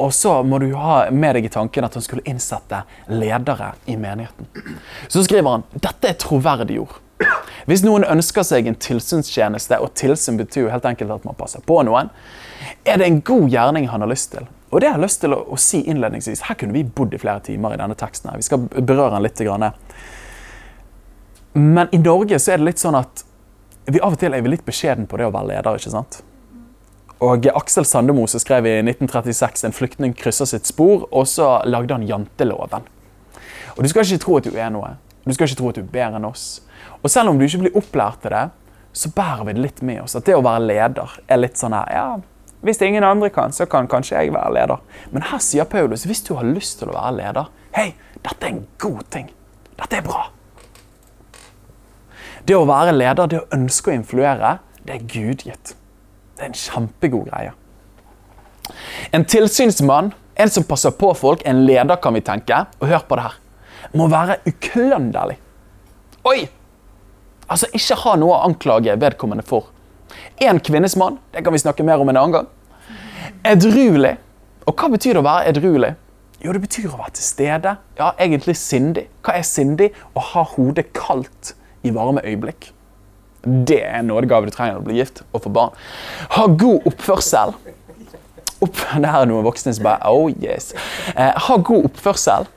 [0.00, 3.96] Og så må du ha med deg i tanken at han skulle innsette ledere i
[4.00, 4.48] menigheten.
[5.08, 6.98] Så skriver han dette er troverdig ord.
[7.68, 11.80] Hvis noen ønsker seg en tilsynstjeneste, og tilsyn betyr helt enkelt at man passer på
[11.88, 12.12] noen,
[12.84, 14.44] er det en god gjerning han har lyst til.
[14.70, 16.44] Og det har jeg lyst til å, å si innledningsvis.
[16.48, 18.30] Her kunne vi bodd i flere timer i denne teksten.
[18.30, 18.40] her.
[18.40, 19.42] Vi skal berøre den litt.
[21.56, 23.24] Men i Norge så er det litt sånn at
[23.86, 25.78] vi av og til er vi litt beskjeden på det å være leder.
[25.80, 26.20] ikke sant?
[27.24, 32.04] Og Aksel Sandemose skrev i 1936 en flyktning krysser sitt spor, og så lagde han
[32.04, 32.84] janteloven.
[33.76, 34.96] Og Du skal ikke tro at du er noe.
[35.24, 36.60] Du skal ikke tro at du er bedre enn oss.
[37.02, 38.44] Og selv om du ikke blir opplært til det,
[38.92, 40.16] så bærer vi det litt med oss.
[40.16, 42.06] At det å være leder er litt sånn her Ja,
[42.64, 44.84] hvis ingen andre kan, så kan kanskje jeg være leder.
[45.12, 47.90] Men her sier Paulus hvis du har lyst til å være leder Hei,
[48.24, 49.28] dette er en god ting.
[49.76, 50.22] Dette er bra.
[52.48, 55.74] Det å være leder, det å ønske å influere, det er gudgitt.
[56.36, 57.54] Det er en kjempegod greie.
[59.14, 63.16] En tilsynsmann, en som passer på folk, en leder, kan vi tenke, og hør på
[63.16, 63.38] det her,
[63.96, 65.38] må være uklønderlig.
[66.26, 66.40] Oi!
[67.46, 69.70] Altså, ikke ha noe å anklage vedkommende for.
[70.42, 72.48] En kvinnes mann, det kan vi snakke mer om en annen gang.
[73.46, 74.16] Edruelig.
[74.66, 75.92] Og hva betyr det å være edruelig?
[76.42, 77.76] Jo, det betyr å være til stede.
[77.96, 79.06] Ja, egentlig sindig.
[79.24, 79.92] Hva er sindig?
[80.12, 81.54] Å ha hodet kaldt
[81.86, 82.72] i varme øyeblikk.
[83.46, 85.80] Det er en nådegave du trenger når du blir gift og får barn.
[86.34, 87.54] Ha god oppførsel.
[88.64, 90.72] Opp, det her er noen voksne som bare Oh yes.
[91.14, 92.48] Eh, ha god oppførsel.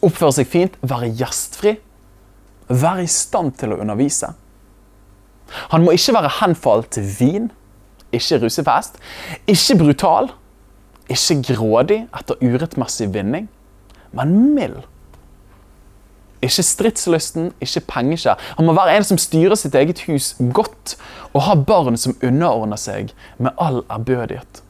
[0.00, 0.78] Oppføre seg fint.
[0.80, 1.74] Være gjestfri.
[2.68, 4.32] Være i stand til å undervise.
[5.72, 7.48] Han må ikke være henfalt til vin,
[8.12, 8.98] ikke rusefest,
[9.48, 10.30] ikke brutal,
[11.08, 13.48] ikke grådig etter urettmessig vinning,
[14.12, 14.82] men mild.
[16.44, 18.38] Ikke stridslysten, ikke pengeskjær.
[18.58, 20.94] Han må være en som styrer sitt eget hus godt,
[21.34, 24.62] og ha barn som underordner seg med all ærbødighet.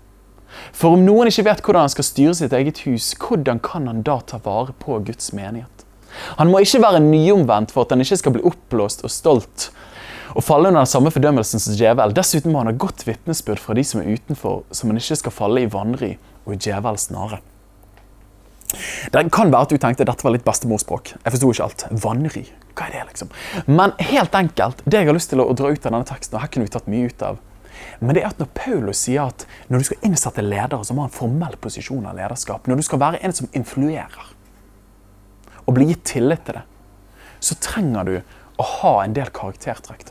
[0.72, 4.00] For om noen ikke vet hvordan han skal styre sitt eget hus, hvordan kan han
[4.07, 5.85] da ta vare på Guds menighet?
[6.40, 9.68] Han må ikke være nyomvendt for at han ikke skal bli oppblåst og stolt
[10.37, 12.12] og falle under den samme fordømmelsen som djevel.
[12.16, 15.35] Dessuten må han ha godt vitnesbyrd fra de som er utenfor, så han ikke skal
[15.35, 17.40] falle i vanry og i djevelens snare.
[19.12, 21.14] Det kan være at du tenkte dette var litt bestemorspråk.
[21.16, 21.85] Jeg forsto ikke alt.
[22.04, 22.44] Vanry.
[22.76, 23.31] Hva er det, liksom?
[23.66, 26.44] Men helt enkelt, det jeg har lyst til å dra ut av denne teksten, og
[26.44, 27.40] her kunne vi tatt mye ut av,
[27.98, 31.04] men det er at når Paulus sier at når du skal innsette ledere, så må
[31.04, 32.66] ha en formell posisjon av lederskap.
[32.66, 34.33] Når du skal være en som influerer,
[35.64, 36.64] og bli gitt tillit til det,
[37.44, 38.14] så trenger du
[38.59, 40.11] å ha en del karaktertrekk.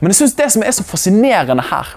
[0.00, 1.96] Men jeg synes det som er så fascinerende her,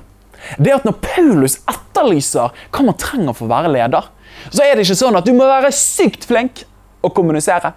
[0.57, 4.09] det er at når Paulus etterlyser hva man trenger for å være leder,
[4.47, 6.63] så er det ikke sånn at du må være sykt flink
[7.03, 7.73] å kommunisere.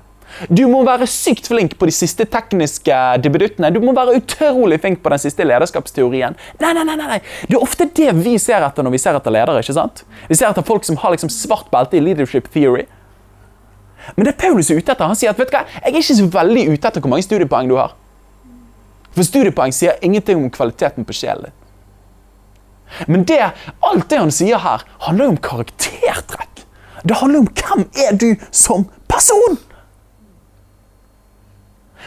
[0.48, 3.68] Du må være sykt flink på de siste tekniske debuttene.
[3.75, 6.37] Du må være utrolig flink på den siste lederskapsteorien.
[6.62, 7.20] Nei, nei, nei, nei.
[7.48, 9.61] Det er ofte det vi ser etter når vi ser etter ledere.
[9.61, 10.05] ikke sant?
[10.31, 12.87] Vi ser etter folk som har liksom svart belte i leadership theory.
[14.16, 16.16] Men det Paulus er ute etter, han sier at vet du hva, jeg er ikke
[16.18, 17.92] så veldig ute etter hvor mange studiepoeng du har.
[19.12, 21.59] For studiepoeng sier ingenting om kvaliteten på sjelen din.
[23.07, 23.40] Men det,
[23.81, 26.64] alt det han sier her, handler jo om karaktertrekk.
[27.02, 29.59] Det handler om hvem er du som person.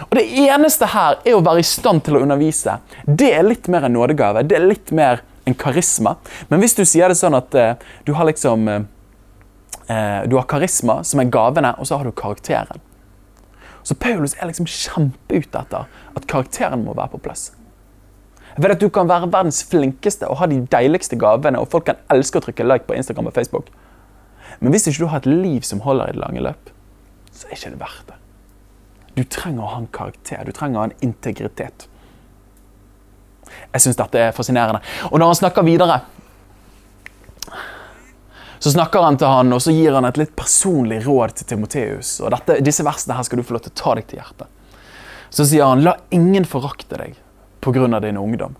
[0.10, 2.80] Og Det eneste her er å være i stand til å undervise.
[3.06, 4.44] Det er litt mer en nådegave.
[4.44, 6.16] Det er litt mer en karisma.
[6.50, 8.84] Men hvis du sier det sånn at uh, du har liksom uh,
[10.26, 12.82] Du har karisma, som er gavene, og så har du karakteren.
[13.86, 15.86] Så Paulus er liksom kjempeute etter
[16.18, 17.52] at karakteren må være på plass.
[18.56, 22.00] Vet at Du kan være verdens flinkeste og ha de deiligste gavene, og folk kan
[22.14, 23.72] elske å trykke like på Instagram og Facebook.
[24.60, 26.72] Men hvis ikke du har et liv som holder i det lange løp,
[27.36, 28.20] så er ikke det verdt det.
[29.16, 30.44] Du trenger å ha en karakter.
[30.48, 31.88] Du trenger å ha en integritet.
[33.74, 34.82] Jeg syns dette er fascinerende.
[35.12, 36.00] Og når han snakker videre,
[38.60, 42.16] så snakker han til han, og så gir han et litt personlig råd til Timoteus.
[42.24, 44.48] Og dette, disse versene her skal du få lov til å ta deg til hjertet.
[45.36, 47.20] Så sier han, la ingen forakte deg
[47.66, 48.00] pga.
[48.00, 48.56] din ungdom.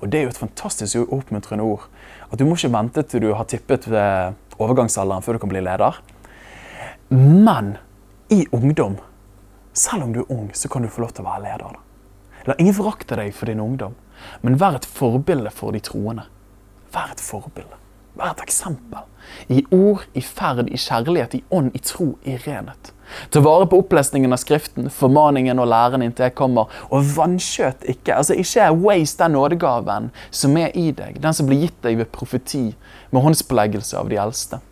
[0.00, 1.88] Og det er jo et fantastisk oppmuntrende ord.
[2.30, 5.64] At du må ikke vente til du har tippet ved overgangsalderen før du kan bli
[5.64, 6.00] leder.
[7.10, 7.76] Men
[8.30, 8.98] i ungdom
[9.76, 11.80] selv om du er ung, så kan du få lov til å være leder.
[12.48, 13.96] La ingen forakte deg for din ungdom,
[14.40, 16.24] men vær et forbilde for de troende.
[16.94, 17.76] Vær et forbilde.
[18.16, 19.04] Vær eksempel.
[19.52, 22.92] I ord, i ferd, i kjærlighet, i ånd, i tro, i renhet.
[23.30, 26.72] Ta vare på opplesningen av Skriften, formaningen og læren inntil jeg kommer.
[26.88, 28.16] Og vanskjøt ikke.
[28.16, 32.10] altså Ikke waste den nådegaven som er i deg, den som blir gitt deg ved
[32.14, 32.70] profeti,
[33.12, 34.62] med håndspåleggelse av de eldste.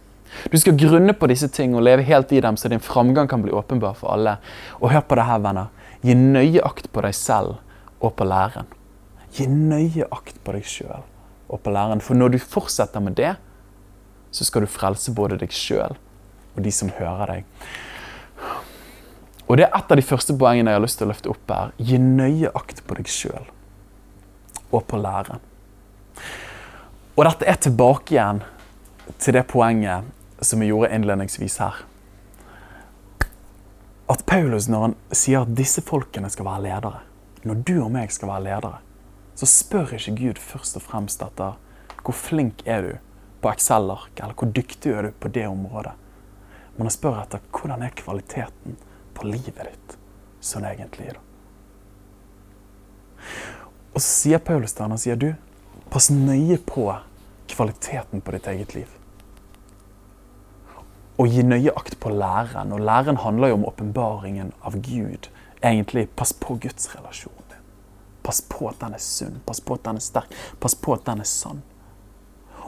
[0.50, 3.44] Du skal grunne på disse ting og leve helt i dem, så din framgang kan
[3.44, 4.38] bli åpenbar for alle.
[4.80, 5.70] Og hør på det her, venner.
[6.02, 7.60] Gi nøye akt på deg selv
[8.00, 8.66] og på læren.
[9.36, 11.04] Gi nøye akt på deg sjøl
[11.48, 12.02] og på læreren.
[12.02, 13.34] For når du fortsetter med det,
[14.34, 15.96] så skal du frelse både deg sjøl
[16.54, 17.44] og de som hører deg.
[19.44, 21.50] Og Det er et av de første poengene jeg har lyst til å løfte opp
[21.52, 21.72] her.
[21.76, 23.50] Gi nøye akt på deg sjøl
[24.74, 25.42] og på læreren.
[27.14, 28.40] Og dette er tilbake igjen
[29.20, 30.08] til det poenget
[30.42, 31.84] som vi gjorde innledningsvis her.
[34.10, 37.04] At Paulus, når han sier at disse folkene skal være ledere,
[37.44, 38.80] når du og meg skal være ledere,
[39.34, 41.58] så spør ikke Gud først og fremst etter
[42.04, 42.92] hvor flink er du
[43.42, 45.92] på Excel-ark, eller hvor dyktig er du på det området.
[46.76, 48.78] Men han spør etter hvordan er kvaliteten
[49.14, 49.96] på livet ditt
[50.44, 51.14] sånn egentlig.
[51.14, 51.22] da.
[53.94, 55.30] Og så sier Paulus til han, sier du,
[55.92, 56.88] pass nøye på
[57.52, 58.90] kvaliteten på ditt eget liv
[61.20, 62.72] Og gi nøye akt på læren.
[62.74, 65.28] Og læren handler jo om åpenbaringen av Gud.
[65.62, 67.43] Egentlig, pass på Guds relasjon.
[68.24, 71.04] Pass på at den er sunn, pass på at den er sterk, pass på at
[71.06, 71.60] den er sann.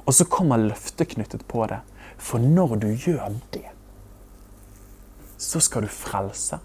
[0.04, 1.80] Og så kommer løftet knyttet på det.
[2.18, 3.64] For når du gjør det,
[5.38, 6.58] så skal du frelse.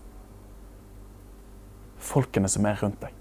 [2.02, 3.18] folkene som er rundt deg.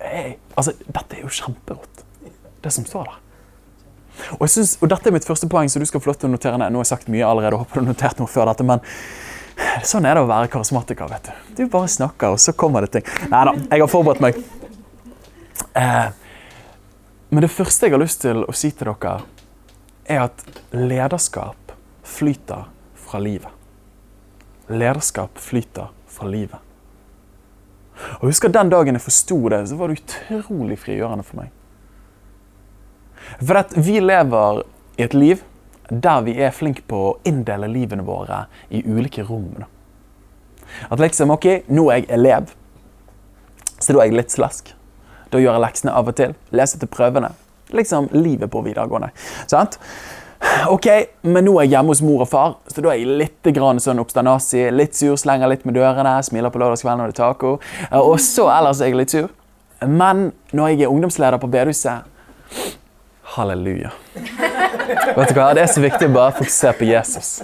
[0.00, 2.02] Hey, altså, dette er jo kjemperått,
[2.60, 3.18] det som står der.
[4.36, 6.34] Og, synes, og Dette er mitt første poeng, så du skal få lov til å
[6.34, 6.72] notere ned.
[6.72, 8.82] Nå har jeg sagt mye allerede, håper du har notert noe før dette, men
[9.86, 11.08] sånn er det å være karismatiker.
[11.10, 13.12] vet Du Du bare snakker, og så kommer det ting.
[13.30, 14.40] Nei da, jeg har forberedt meg.
[15.74, 16.08] Eh,
[17.30, 19.20] men det første jeg har lyst til å si til dere,
[20.10, 20.42] er at
[20.74, 22.66] lederskap flyter
[22.98, 23.50] fra livet.
[24.70, 26.58] Lederskap flyter fra livet.
[28.20, 31.50] Og husker Den dagen jeg forsto det, så var det utrolig frigjørende for meg.
[33.38, 34.62] For at vi lever
[34.98, 35.42] i et liv
[35.90, 39.64] der vi er flinke på å inndele livene våre i ulike rom.
[40.88, 42.54] At liksom OK, nå er jeg elev,
[43.80, 44.72] så da er jeg litt slask.
[45.30, 46.34] Da gjør jeg leksene av og til.
[46.54, 47.32] Leser til prøvene.
[47.74, 49.12] Liksom livet på videregående.
[49.50, 49.78] Sant?
[50.72, 50.86] OK,
[51.28, 53.80] men nå er jeg hjemme hos mor og far, så da er jeg litt grann
[53.82, 54.64] sånn obstanasi.
[54.72, 57.52] Litt sur, slenger litt med dørene, smiler på lørdagskvelden når det er taco.
[58.00, 59.28] Og så ellers er jeg litt sur.
[59.86, 62.08] Men når jeg er ungdomsleder på bedehuset
[63.30, 63.90] Halleluja.
[64.14, 65.50] Vet du hva?
[65.54, 67.34] Det er så viktig å bare fokusere på Jesus.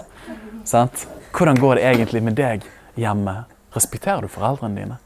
[0.66, 1.04] Sant?
[1.36, 2.64] Hvordan går det egentlig med deg
[2.98, 3.44] hjemme?
[3.76, 4.96] Respekterer du foreldrene dine?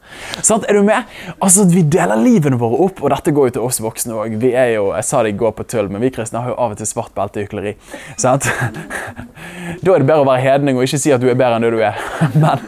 [0.47, 0.63] Sant?
[0.71, 1.09] Er du med?
[1.43, 4.37] Altså, Vi deler livene våre opp, og dette går jo til oss voksne òg.
[4.41, 6.57] Vi er jo, jeg sa det i går på tull, men vi kristne har jo
[6.57, 7.75] av og til svart belte i hykleri.
[8.21, 8.47] Sant?
[9.81, 11.63] Da er det bedre å være hedning og ikke si at du er bedre enn
[11.65, 11.97] det du er.
[12.41, 12.59] Men,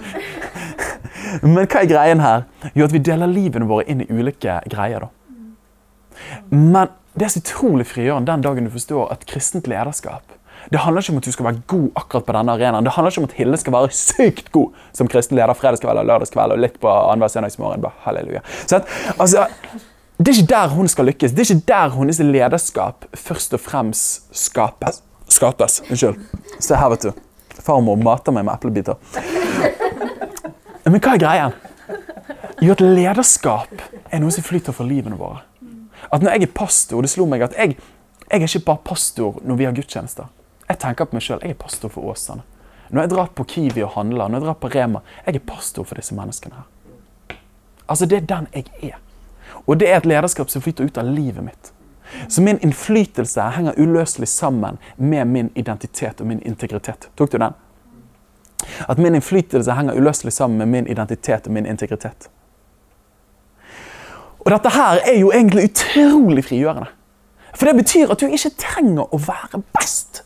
[1.41, 2.43] men hva er greien her?
[2.77, 5.07] Jo, at vi deler livene våre inn i ulike greier.
[5.07, 5.09] da.
[6.53, 10.33] Men det er så utrolig frigjørende den dagen du forstår at kristent lederskap
[10.71, 12.85] det handler ikke om at du skal være god akkurat på denne arenaen.
[12.85, 16.07] Det handler ikke om at Hilde skal være sykt god som kristen leder fredagskveld og
[16.07, 17.83] lørdagskveld og litt på annenhver søndagsmorgen.
[18.05, 18.43] Halleluja.
[18.65, 19.47] Så at, altså,
[20.17, 21.35] det er ikke der hun skal lykkes.
[21.35, 25.01] Det er ikke der hennes lederskap først og fremst skapes.
[25.27, 25.81] Skapes.
[25.89, 26.19] Unnskyld.
[26.59, 27.11] Se her, vet du.
[27.63, 28.99] Farmor mater meg med eplebiter.
[30.85, 31.49] Men hva er greia?
[32.63, 35.41] Jo, at lederskap er noe som flyter for livene våre.
[36.13, 37.77] At når jeg er pastor, det slo meg at jeg,
[38.29, 40.29] jeg er ikke bare pastor når vi har gudstjenester.
[40.69, 41.41] Jeg tenker på meg sjøl.
[41.41, 42.45] Jeg er pastor for Åsane.
[42.93, 45.87] Når jeg drar på Kiwi og handler, når jeg drar på Rema, jeg er pastor
[45.87, 47.37] for disse menneskene her.
[47.89, 48.99] Altså, det er den jeg er.
[49.65, 51.73] Og det er et lederskap som flyter ut av livet mitt.
[52.29, 57.09] Så min innflytelse henger uløselig sammen med min identitet og min integritet.
[57.17, 57.57] Tok du den?
[58.89, 62.29] At min innflytelse henger uløselig sammen med min identitet og min integritet.
[64.43, 66.89] Og dette her er jo egentlig utrolig frigjørende.
[67.53, 70.23] For det betyr at du ikke trenger å være best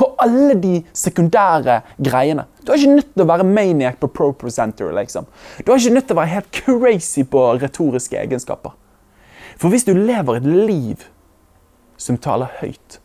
[0.00, 2.46] på alle de sekundære greiene.
[2.64, 4.92] Du er ikke nødt til å være maniac på pro presenter.
[4.96, 5.26] Liksom.
[5.60, 8.72] Du er ikke nødt til å være helt crazy på retoriske egenskaper.
[9.60, 11.04] For hvis du lever et liv
[12.00, 12.96] som taler høyt,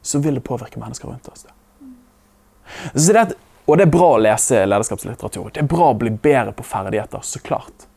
[0.00, 1.44] så vil det påvirke mennesker rundt oss.
[2.94, 3.34] Det er,
[3.68, 5.50] og det er bra å lese lederskapslitteratur.
[5.52, 7.87] Det er bra å bli bedre på ferdigheter, så klart.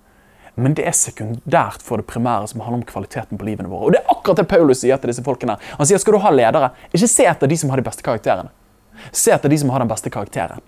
[0.62, 3.88] Men det er sekundært for det primære som handler om kvaliteten på livene våre.
[3.88, 5.58] Og det er akkurat det Paulus sier til disse folkene.
[5.80, 8.52] Han sier skal du ha ledere, ikke se etter de som har de beste karakterene.
[9.10, 10.62] Se etter de som har den beste karakteren.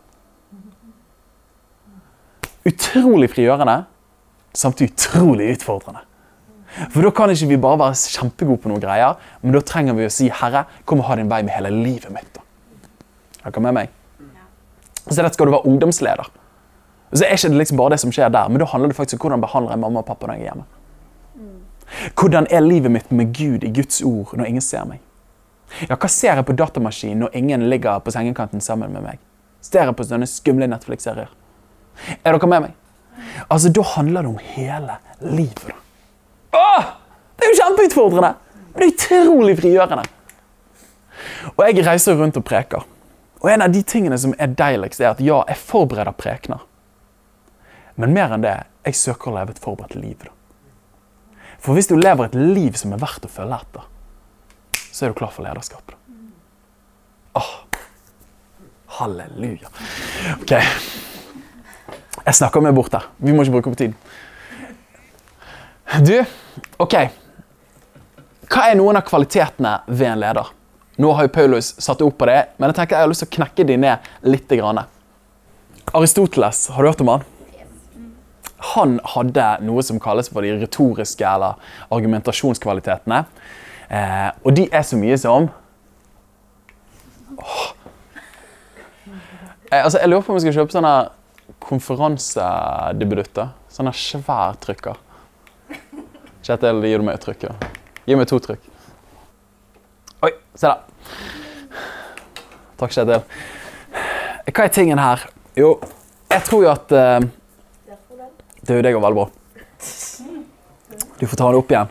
[2.65, 3.83] Utrolig frigjørende,
[4.55, 6.05] samtidig utrolig utfordrende.
[6.89, 10.07] For da kan ikke vi bare være kjempegode på noen greier, men da trenger vi
[10.07, 12.39] å si 'Herre, kom og ha din vei med hele livet mitt'.
[13.45, 13.89] Er dere med meg?
[15.09, 16.25] Så dette skal du være ungdomsleder.
[17.13, 19.21] Så er ikke det liksom bare det som skjer der, men da handler det faktisk
[19.21, 20.65] om hvordan behandler jeg mamma og pappa når jeg er hjemme.
[22.17, 25.01] Hvordan er livet mitt med Gud i Guds ord når ingen ser meg?
[25.89, 29.21] Ja, Hva ser jeg på datamaskinen når ingen ligger på sengekanten sammen med meg?
[29.61, 31.29] Ser jeg på sånne skumle Netflix-serier?
[32.23, 32.73] Er dere med meg?
[33.49, 35.77] Altså, Da handler det om hele livet.
[36.53, 36.89] Åh!
[37.37, 38.33] Det er jo kjempeutfordrende!
[38.73, 40.03] Men det er utrolig frigjørende.
[41.53, 42.85] Og jeg reiser rundt og preker.
[43.43, 46.63] Og en av de tingene som er deiligst, er at ja, jeg forbereder prekener.
[47.95, 48.55] Men mer enn det,
[48.87, 50.23] jeg søker å leve et forberedt liv.
[50.23, 50.31] Da.
[51.63, 53.89] For hvis du lever et liv som er verdt å følge etter,
[54.93, 55.93] så er du klar for lederskap.
[57.39, 57.51] Åh,
[58.99, 59.71] halleluja.
[60.41, 60.53] Ok.
[62.23, 63.07] Jeg snakker meg bort der.
[63.17, 63.95] Vi må ikke bruke opp tiden.
[66.03, 66.15] Du,
[66.81, 66.97] OK.
[68.53, 70.51] Hva er noen av kvalitetene ved en leder?
[71.01, 73.31] Nå har jo Paulus satt opp på det, men jeg tenker jeg har lyst til
[73.31, 74.53] å knekke de ned litt.
[75.93, 77.25] Aristoteles, har du hørt om han?
[78.71, 81.59] Han hadde noe som kalles for de retoriske eller
[81.93, 83.23] argumentasjonskvalitetene.
[83.89, 85.49] Eh, og de er så mye som
[87.37, 87.65] oh.
[89.73, 90.93] Eh, altså, Jeg lurer på om vi skal kjøpe sånne
[91.63, 93.51] konferansedebutter.
[93.73, 94.99] Sånne svær trykker.
[96.43, 97.47] Kjetil, gir du meg et trykk?
[98.05, 98.65] Gi meg to trykk.
[100.27, 100.81] Oi, se der.
[102.79, 103.23] Takk, Kjetil.
[104.51, 105.23] Hva er tingen her?
[105.57, 105.77] Jo,
[106.29, 107.29] jeg tror jo at uh,
[108.67, 109.29] Du, det går veldig bra.
[111.19, 111.87] Du får ta det opp igjen.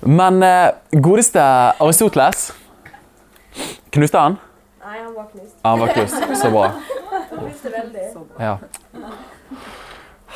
[0.00, 1.42] Men eh, godeste
[1.80, 2.52] Aristoteles
[3.90, 4.36] Knuste han?
[4.84, 5.54] Nei, han var knust.
[5.62, 6.14] Ja, han var knust.
[6.42, 6.66] Så bra.
[6.70, 8.04] Han knuste veldig.
[8.12, 8.44] Så bra.
[8.44, 8.58] Ja.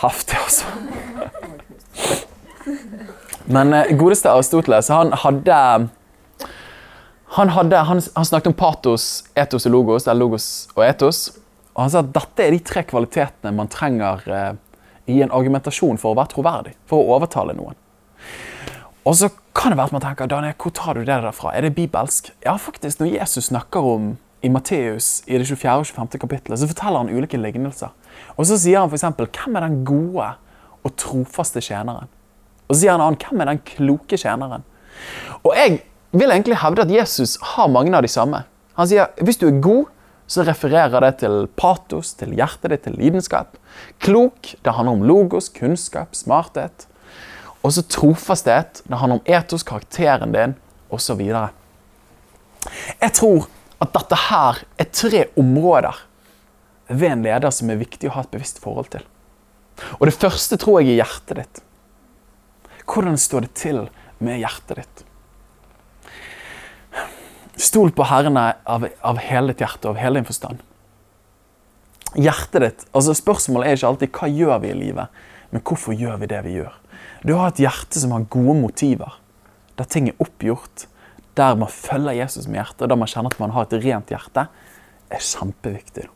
[0.02, 0.66] Heftig, altså.
[3.44, 5.60] Men eh, godeste Aristoteles, han hadde
[7.34, 11.24] han, hadde, han, han snakket om patos, etos og logos, eller logos og etos.
[11.74, 14.52] Og han sa at dette er de tre kvalitetene man trenger eh,
[15.10, 17.76] i en argumentasjon for å være troverdig, for å overtale noen.
[19.04, 21.52] Og så kan det være at man tenker, Daniel, hvor tar du det der fra?
[21.52, 22.30] Er det bibelsk?
[22.46, 25.74] Ja, faktisk, når Jesus snakker om i Matteus i det 24.
[25.80, 26.20] og 25.
[26.20, 27.92] kapittelet, så forteller han ulike lignelser.
[28.36, 30.30] Og så sier han f.eks.: Hvem er den gode
[30.84, 32.10] og trofaste tjeneren?
[32.68, 34.64] Og så sier han annen, hvem er den kloke tjeneren?
[35.42, 35.82] Og jeg
[36.12, 38.44] vil egentlig hevde at Jesus har mange av de samme.
[38.78, 39.90] Han sier hvis du er god,
[40.26, 43.58] så refererer det til patos, til hjertet ditt, til lidenskap.
[44.02, 46.86] Klok, det handler om logos, kunnskap, smarthet.
[47.64, 50.56] Og så trofasthet, det handler om etos, karakteren din,
[50.92, 51.20] osv.
[53.00, 53.48] Jeg tror
[53.82, 56.00] at dette her er tre områder
[56.88, 59.04] ved en leder som er viktig å ha et bevisst forhold til.
[59.98, 61.62] Og det første tror jeg er hjertet ditt.
[62.84, 63.82] Hvordan står det til
[64.24, 65.03] med hjertet ditt?
[67.56, 70.62] Stol på Herren av, av hele ditt hjerte av hele din forstand.
[72.14, 76.18] Hjertet ditt, altså Spørsmålet er ikke alltid hva gjør vi i livet, men hvorfor gjør
[76.22, 76.74] vi det vi gjør.
[77.26, 79.14] Du har et hjerte som har gode motiver,
[79.78, 80.86] der ting er oppgjort,
[81.38, 84.46] der man følger Jesus med hjertet, der man kjenner at man har et rent hjerte,
[85.10, 86.06] er kjempeviktig.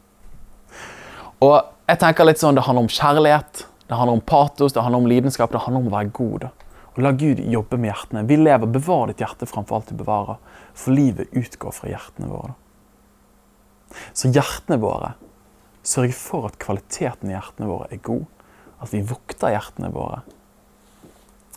[1.42, 1.56] Og
[1.88, 5.10] jeg tenker litt sånn, Det handler om kjærlighet, det handler om patos, det handler om
[5.10, 6.48] lidenskap, det handler om å være god.
[6.94, 8.26] Og La Gud jobbe med hjertene.
[8.26, 10.36] Vi lever, Bevar ditt hjerte framfor alt du bevarer,
[10.78, 12.54] for livet utgår fra hjertene våre.
[14.12, 15.14] Så hjertene våre
[15.86, 18.26] sørger for at kvaliteten i hjertene våre er god.
[18.78, 20.20] At vi vokter hjertene våre.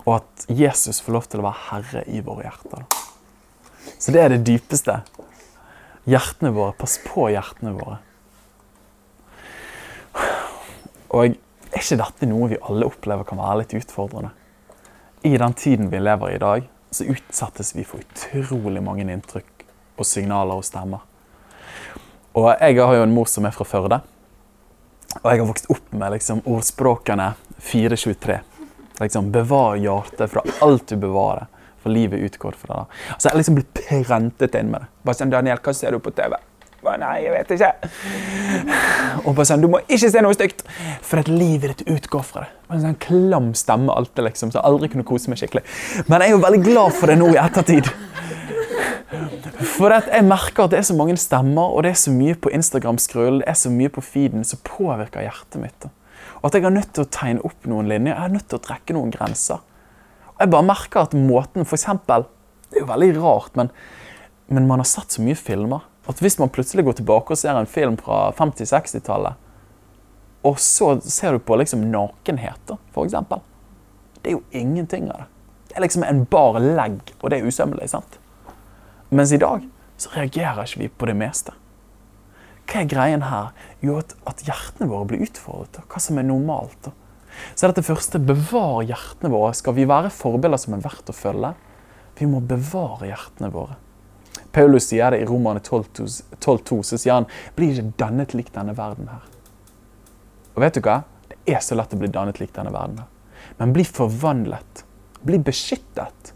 [0.08, 2.88] Og at Jesus får lov til å være herre i våre hjerter.
[4.02, 5.02] Så det er det dypeste.
[6.10, 6.74] Hjertene våre.
[6.80, 8.00] Pass på hjertene våre.
[11.12, 11.36] Og er
[11.78, 14.32] ikke dette noe vi alle opplever kan være litt utfordrende?
[15.28, 19.66] I den tiden vi lever i i dag, så utsettes vi for utrolig mange inntrykk
[19.96, 21.06] og signaler og stemmer.
[22.36, 24.02] Og jeg har jo en mor som er fra Førde.
[25.22, 28.38] Og jeg har vokst opp med liksom, ordspråkene 423.
[29.02, 31.48] Liksom, bevar hjertet fra alt du bevarer,
[31.84, 33.02] for livet utgår fra det.
[33.16, 34.92] Altså, jeg har liksom blitt prentet inn med det.
[35.04, 36.38] Bare sånn, Daniel, hva ser du på TV?
[36.82, 37.72] Bare, Nei, jeg vet ikke.
[39.28, 40.64] Og bare sånn, Du må ikke se noe stygt,
[41.06, 42.52] for at livet ditt utgår fra det.
[42.70, 45.62] Og En sånn klam stemme alltid, liksom, så jeg aldri kunne kose meg skikkelig.
[46.08, 47.92] Men jeg er jo veldig glad for det nå i ettertid.
[49.76, 52.50] For jeg merker at det er så mange stemmer, og det er så mye på
[52.56, 55.90] Instagram-skrøl, det er så mye på feeden som påvirker hjertet mitt.
[56.42, 58.58] Og at jeg er nødt til å tegne opp noen linjer, jeg er nødt til
[58.58, 59.62] å trekke noen grenser.
[60.34, 62.26] Og jeg bare merker at måten, for eksempel,
[62.72, 63.68] Det er jo veldig rart, men,
[64.48, 67.58] men man har sett så mye filmer at hvis man plutselig går tilbake og ser
[67.58, 69.38] en film fra 50-60-tallet,
[70.42, 73.18] og så ser du på liksom nakenhet, f.eks.
[74.22, 75.28] Det er jo ingenting av det.
[75.70, 77.92] Det er liksom en bar legg, og det er usømmelig.
[77.94, 78.18] sant?
[79.14, 79.64] Mens i dag
[80.02, 81.54] så reagerer ikke vi på det meste.
[82.66, 83.52] Hva er greien her?
[83.84, 85.82] Jo, at, hjertene våre blir utfordret.
[85.92, 86.78] Hva som er normalt.
[86.88, 86.94] da.
[87.56, 89.54] Så dette første, bevar hjertene våre.
[89.58, 91.54] Skal vi være forbilder som er verdt å følge?
[92.20, 93.78] Vi må bevare hjertene våre.
[94.52, 96.08] Paulus sier det i Romerne 12,2,
[96.40, 99.24] 12, så sier han bli ikke dannet lik denne verden her.
[100.56, 101.02] Og vet du hva?
[101.30, 103.10] Det er så lett å bli dannet lik denne verden her.
[103.60, 104.84] Men bli forvandlet.
[105.24, 106.34] Bli beskyttet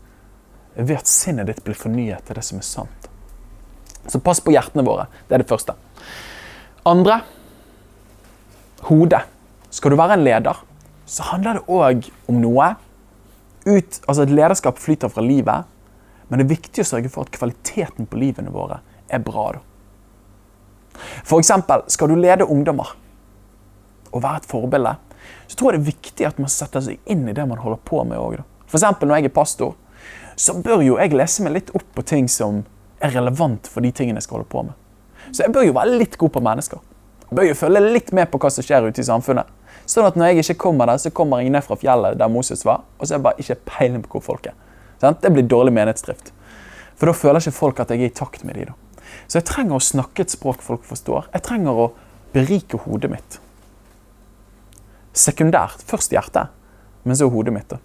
[0.76, 3.10] ved at sinnet ditt blir fornyet til det som er sant.
[4.08, 5.08] Så pass på hjertene våre.
[5.28, 5.76] Det er det første.
[6.86, 7.22] Andre
[8.86, 9.24] hodet.
[9.74, 10.60] Skal du være en leder,
[11.06, 12.74] så handler det òg om noe.
[13.66, 15.66] Ut, altså Et lederskap flyter fra livet,
[16.28, 19.52] men det er viktig å sørge for at kvaliteten på livene våre er bra.
[19.56, 19.62] da.
[21.38, 22.96] Eksempel, skal du lede ungdommer
[24.12, 24.96] og være et forbilde,
[25.48, 27.82] så tror jeg det er viktig at man setter seg inn i det man holder
[27.86, 28.40] på med òg.
[28.72, 29.76] Eksempel når jeg er pastor,
[30.36, 32.64] så bør jo jeg lese meg litt opp på ting som
[33.04, 34.74] er relevant for de tingene jeg skal holde på med.
[35.32, 36.82] Så jeg bør jo være litt god på mennesker.
[37.30, 39.50] Jeg bør jo følge litt med på hva som skjer ute i samfunnet.
[39.90, 42.66] Sånn at når jeg ikke kommer der, så kommer jeg ned fra fjellet der Moses
[42.66, 44.56] var, og så er jeg bare ikke peiling på hvor folk er.
[45.06, 45.22] Sant?
[45.22, 46.32] Det blir dårlig menighetsdrift.
[46.96, 48.68] For da føler ikke folk at jeg er i takt med de.
[49.28, 51.30] Så jeg trenger å snakke et språk folk forstår.
[51.34, 51.88] Jeg trenger å
[52.36, 53.40] berike hodet mitt.
[55.16, 55.84] Sekundært.
[55.88, 56.52] Først hjertet,
[57.08, 57.76] men så hodet mitt.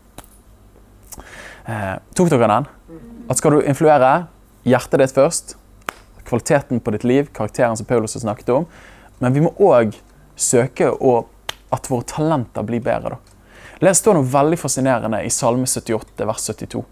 [1.71, 2.69] Eh, tok dere den?
[3.31, 4.27] At skal du influere,
[4.67, 5.57] hjertet ditt først.
[6.27, 8.67] Kvaliteten på ditt liv, karakteren som Paulus har snakket om.
[9.23, 9.97] Men vi må òg
[10.41, 11.27] søke å,
[11.71, 13.17] at våre talenter blir bedre.
[13.17, 13.31] da.
[13.81, 16.83] Det står noe veldig fascinerende i Salme 78, vers 72.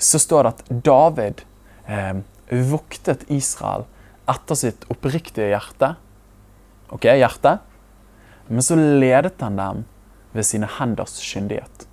[0.00, 1.42] Så står det at David
[1.86, 2.22] eh,
[2.70, 3.84] voktet Israel
[4.30, 5.94] etter sitt oppriktige hjerte.
[6.94, 7.58] Ok, hjerte.
[8.50, 9.84] Men så ledet han dem
[10.34, 11.86] ved sine henders kyndighet.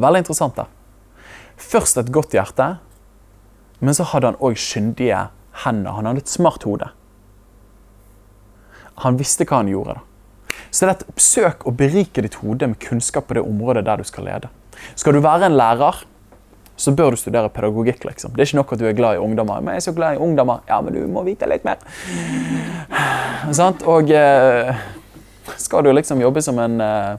[0.00, 0.56] Veldig interessant.
[0.56, 0.66] det.
[1.60, 2.78] Først et godt hjerte,
[3.80, 5.28] men så hadde han òg kyndige
[5.64, 5.96] hender.
[5.96, 6.88] Han hadde et smart hode.
[9.04, 9.96] Han visste hva han gjorde.
[10.00, 10.06] da.
[10.70, 14.00] Så det er et søk å berike ditt hode med kunnskap på det området der
[14.00, 14.50] du skal lede.
[14.96, 16.04] Skal du være en lærer,
[16.80, 18.04] så bør du studere pedagogikk.
[18.08, 18.32] liksom.
[18.32, 19.60] Det er ikke nok at du er glad i ungdommer.
[19.60, 20.62] Men jeg er så glad i ungdommer.
[20.68, 21.82] Ja, men du må vite litt mer.
[23.60, 23.84] Sant?
[23.84, 24.80] Og eh,
[25.60, 27.18] skal du liksom jobbe som en eh,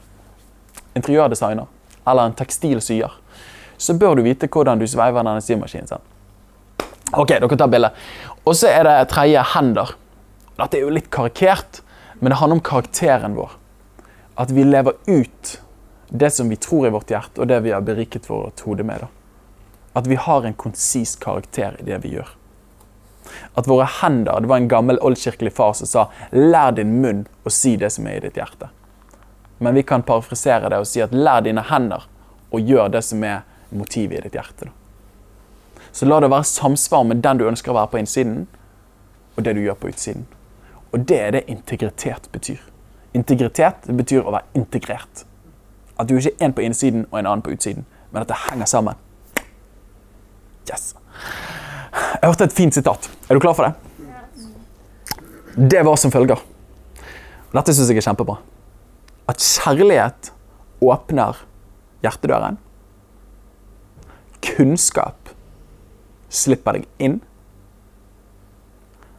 [0.98, 1.70] interiørdesigner
[2.08, 3.14] eller en tekstilsyer,
[3.78, 5.90] så bør du vite hvordan du sveiver denne symaskinen.
[5.90, 6.02] sant?
[7.14, 7.92] Ok, dere tar bilde.
[8.42, 9.94] Og så er det tredje hender.
[10.58, 11.84] Dette er jo litt karikert,
[12.20, 13.54] men det handler om karakteren vår.
[14.42, 15.58] At vi lever ut
[16.10, 19.06] det som vi tror i vårt hjerte, og det vi har beriket vårt hode med.
[19.06, 19.21] da.
[19.94, 22.28] At vi har en konsis karakter i det vi gjør.
[23.56, 27.50] At våre hender Det var en gammel oldkirkelig far som sa 'lær din munn å
[27.50, 28.70] si det som er i ditt hjerte'.
[29.60, 32.08] Men vi kan parafrisere det og si at 'lær dine hender
[32.52, 34.66] å gjøre det som er motivet i ditt hjerte'.
[34.66, 34.72] da.
[35.92, 38.48] Så la det være samsvar med den du ønsker å være på innsiden,
[39.38, 40.26] og det du gjør på utsiden.
[40.94, 42.60] Og det er det integritet betyr.
[43.14, 45.26] Integritet betyr å være integrert.
[46.00, 48.38] At du ikke er en på innsiden og en annen på utsiden, men at det
[48.50, 48.96] henger sammen.
[50.72, 50.94] Yes.
[51.92, 53.10] Jeg hørte et fint sitat.
[53.28, 53.76] Er du klar for det?
[55.72, 56.40] Det var som følger.
[57.52, 58.38] Dette syns jeg er kjempebra.
[59.28, 60.32] At kjærlighet
[60.82, 61.44] åpner
[62.06, 62.58] hjertedøren.
[64.42, 65.34] Kunnskap
[66.32, 67.20] slipper deg inn.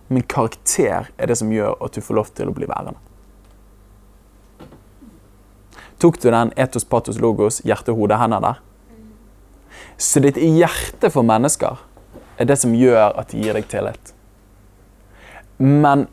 [0.09, 2.97] Men karakter er det som gjør at du får lov til å bli værende.
[6.03, 8.63] Tok du den etos, patos, logos, hjerte, hode, hender der?
[10.03, 11.79] Så ditt hjerte for mennesker
[12.41, 14.11] er det som gjør at de gir deg tillit.
[15.63, 16.09] Men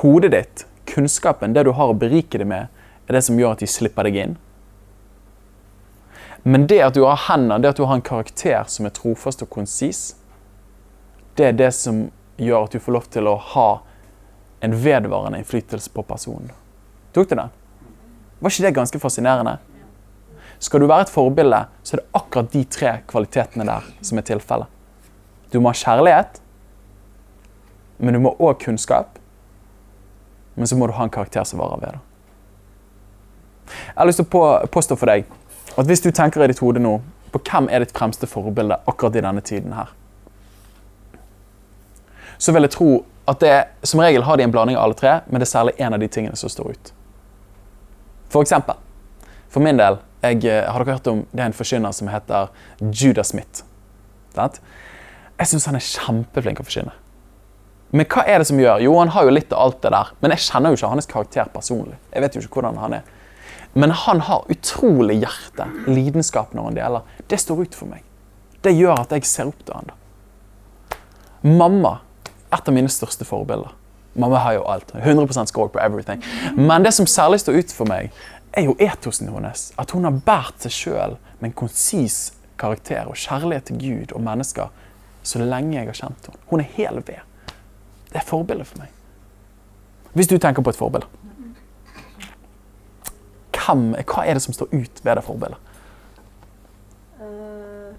[0.00, 2.66] hodet ditt, kunnskapen, det du har å berike det med,
[3.06, 4.34] er det som gjør at de slipper deg inn.
[6.42, 9.46] Men det at du har hender, det at du har en karakter som er trofast
[9.46, 10.16] og konsis,
[11.38, 12.08] det er det som
[12.42, 13.68] gjør at du får lov til å ha
[14.66, 16.50] en vedvarende innflytelse på personen.
[17.14, 17.54] Tok du den?
[18.42, 19.60] Var ikke det ganske fascinerende?
[20.58, 24.26] Skal du være et forbilde, så er det akkurat de tre kvalitetene der som er
[24.26, 24.66] tilfellet.
[25.52, 26.40] Du må ha kjærlighet,
[27.98, 29.18] men du må òg kunnskap.
[30.58, 31.92] Men så må du ha en karakter som varer ved.
[31.92, 32.00] det.
[33.86, 35.28] Jeg har lyst til å påstå for deg
[35.78, 36.98] at hvis du tenker i ditt hode nå
[37.32, 39.92] på hvem er ditt fremste forbilde akkurat i denne tiden her,
[42.38, 42.90] så vil jeg tro
[43.28, 43.56] at det
[43.86, 46.00] som regel har de en blanding av alle tre, men det er særlig én av
[46.00, 46.92] de tingene som står ut.
[48.32, 48.78] For eksempel,
[49.52, 52.48] for min del, jeg, eh, har dere hørt om det er en forkynner som heter
[52.80, 53.62] Judah Smith?
[54.38, 56.94] Jeg syns han er kjempeflink å forkynne.
[57.90, 58.82] Men hva er det som gjør?
[58.84, 61.08] Jo, han har jo litt av alt det der, men jeg kjenner jo ikke hans
[61.08, 61.96] karakter personlig.
[62.12, 63.14] Jeg vet jo ikke hvordan han er.
[63.78, 67.24] Men han har utrolig hjerte, lidenskap når han deler.
[67.30, 68.04] Det står ut for meg.
[68.64, 69.92] Det gjør at jeg ser opp til han.
[69.92, 70.98] da.
[71.48, 71.98] Mamma,
[72.52, 73.72] et av mine største forbilder.
[74.18, 74.90] Mamma har jo alt.
[74.98, 76.24] 100% score på everything.
[76.56, 78.10] Men det som særlig står ut for meg,
[78.52, 79.72] er jo etosen hennes.
[79.78, 84.22] At hun har båret seg sjøl med en konsis karakter og kjærlighet til Gud og
[84.24, 84.68] mennesker
[85.22, 86.40] så lenge jeg har kjent henne.
[86.50, 87.20] Hun er hel ved.
[88.08, 88.88] Det er forbildet for meg.
[90.16, 91.06] Hvis du tenker på et forbilde.
[93.68, 95.58] Hva er det som står ut ved det forbildet?
[97.20, 97.92] Uh,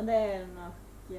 [0.00, 0.78] det er nok
[1.10, 1.16] uh,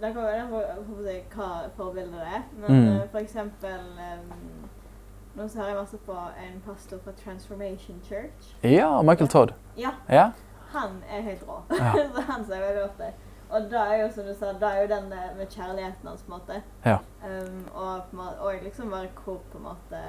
[0.00, 2.42] Det kommer an på hva forbildet er.
[2.60, 2.96] Men Mm.
[2.96, 4.65] eh, for eksempel um,
[5.36, 6.16] Nå så hører jeg masse på
[6.46, 8.54] en pastor fra Transformation Church.
[8.64, 9.52] Ja, Michael Todd.
[9.76, 10.30] Ja, Ja.
[10.72, 11.58] han er helt rå.
[11.70, 11.92] Ja.
[12.14, 13.10] så han ser veldig ofte.
[13.50, 16.32] Og da er jo som du sa, da er jo den med kjærligheten hans, på
[16.32, 16.62] en måte.
[16.84, 16.96] Ja.
[17.22, 20.00] Um, og, og liksom bare hvor på en måte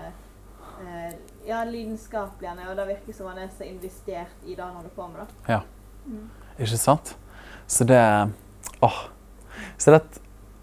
[0.80, 1.13] uh,
[1.47, 4.73] Ja, lidenskapelig han er, og det virker som han er så investert i det han
[4.80, 5.19] holder på med.
[5.21, 5.53] da.
[5.53, 5.59] Ja.
[6.05, 6.30] Mm.
[6.57, 7.17] Ikke sant?
[7.67, 8.01] Så det
[8.82, 8.97] Åh.
[9.78, 10.01] Så det,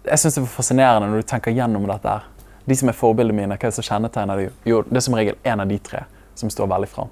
[0.05, 2.09] jeg syns det er fascinerende når du tenker gjennom dette.
[2.09, 2.27] her.
[2.65, 4.59] De som er forbildene mine, hva er det som kjennetegner dem?
[4.65, 6.05] Jo, det er som regel en av de tre
[6.35, 7.11] som står veldig fram.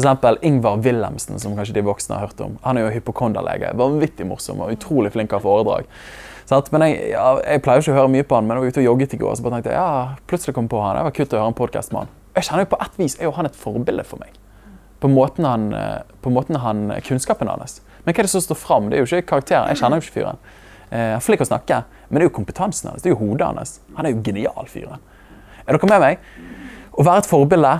[0.00, 2.56] Eksempel Ingvar Wilhelmsen, som kanskje de voksne har hørt om.
[2.64, 3.74] Han er jo hypokonderlege.
[3.76, 5.88] Vanvittig morsom og utrolig flink av foredrag.
[6.72, 8.82] Men jeg, ja, jeg pleier ikke å høre mye på han, men jeg var ute
[8.82, 10.96] og jogget i går, så tenkte jeg, ja, plutselig kom på han.
[10.96, 12.14] Det var kult å høre en podkast med han.
[12.34, 14.40] Jeg kjenner jo på ett vis er jo han et forbilde for meg.
[15.00, 17.80] På måten han, eh, på måten han Kunnskapen hans.
[18.04, 18.90] Men hva er det som står fram?
[18.90, 19.70] Det er jo ikke karakteren.
[19.70, 20.42] Jeg kjenner jo ikke fyren.
[20.90, 23.02] Eh, han er flink å snakke, men det er jo kompetansen hans.
[23.02, 23.78] Det er jo hodet hans.
[23.96, 25.02] Han er jo genial, fyren.
[25.66, 26.28] Er dere med meg?
[26.90, 27.78] Å være et forbilde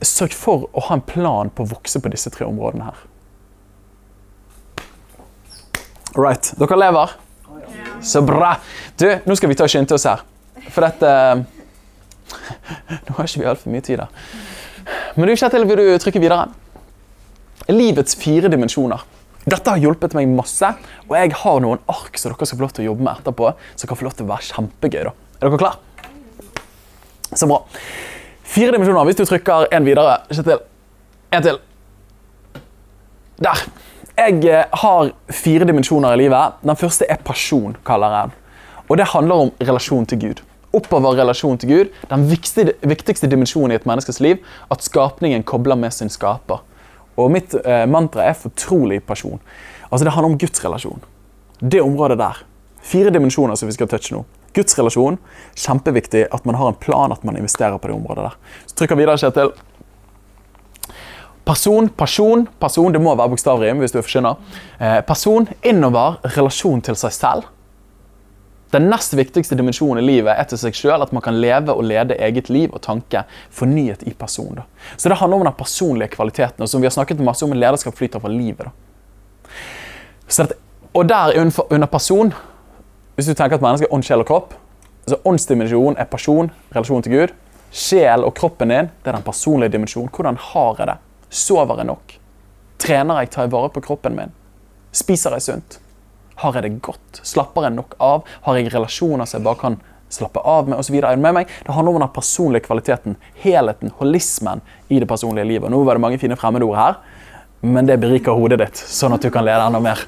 [0.00, 3.00] Sørg for å ha en plan på å vokse på disse tre områdene her.
[6.16, 6.54] Right.
[6.56, 7.12] Dere lever?
[8.00, 8.54] Så bra.
[8.96, 10.24] Du, nå skal vi ta og skynde oss her.
[10.72, 11.10] For dette
[13.04, 14.08] Nå har ikke vi altfor mye tid da.
[15.18, 16.48] Men du, Kjetil, vil du trykke videre?
[17.68, 19.04] Livets fire dimensjoner.
[19.48, 20.68] Dette har hjulpet meg masse,
[21.08, 23.52] og jeg har noen ark som dere skal få lov til å jobbe med etterpå,
[23.80, 25.04] som kan få lov til å være kjempegøy.
[25.08, 25.14] da.
[25.40, 25.78] Er dere klare?
[27.32, 27.62] Så bra.
[28.50, 29.06] Fire dimensjoner.
[29.08, 30.60] Hvis du trykker en videre, Kjetil.
[31.32, 31.60] En til.
[33.40, 33.64] Der.
[34.18, 36.58] Jeg eh, har fire dimensjoner i livet.
[36.66, 38.36] Den første er person, kaller jeg den.
[38.90, 40.42] Og det handler om relasjon til Gud.
[40.76, 45.78] Oppover relasjon til Gud, den viktigste, viktigste dimensjonen i et menneskes liv, at skapningen kobler
[45.78, 46.60] med sin skaper.
[47.20, 49.40] Og mitt eh, mantra er fortrolig pasjon.
[49.90, 51.02] Altså Det handler om Guds relasjon.
[51.60, 52.44] Det området der.
[52.82, 54.24] Fire dimensjoner som vi skal touche nå.
[54.56, 55.18] Guds relasjon.
[55.54, 58.38] Kjempeviktig at man har en plan, at man investerer på det området der.
[58.66, 59.52] Så trykker videre, Kjetil.
[61.44, 64.36] Person, person, person, det må være bokstavrim hvis du er.
[64.78, 67.48] Eh, person innover relasjon til seg selv.
[68.70, 71.82] Den nest viktigste dimensjonen i livet er til seg sjøl at man kan leve og
[71.82, 74.60] lede eget liv og tanke fornyet i person.
[74.60, 74.66] Da.
[74.96, 77.98] Så det handler om den personlige kvaliteten, og som vi har snakket masse om, lederskap
[77.98, 78.70] flyter fra livet.
[80.30, 80.54] Dette,
[80.94, 82.30] og der under person,
[83.16, 84.54] hvis du tenker at mennesket er ånd, sjel og kropp,
[85.10, 87.36] så åndsdimensjonen er person, relasjon til Gud.
[87.74, 90.10] Sjel og kroppen din det er den personlige dimensjonen.
[90.14, 90.98] Hvordan har jeg det?
[91.30, 92.18] Sover jeg nok?
[92.78, 93.30] Trener jeg?
[93.34, 94.34] Tar jeg vare på kroppen min?
[94.94, 95.80] Spiser jeg sunt?
[96.40, 97.20] Har jeg det godt?
[97.26, 98.28] Slapper jeg nok av?
[98.46, 99.78] Har jeg relasjoner som jeg bare kan
[100.10, 100.78] slappe av med?
[100.78, 101.12] Og så videre?
[101.12, 101.50] Er med meg?
[101.66, 105.72] Det handler om den personlige kvaliteten, helheten, holismen i det personlige livet.
[105.72, 106.96] Nå var det mange fine fremmedord her,
[107.60, 110.00] men det beriker hodet ditt, sånn at du kan lede enda mer.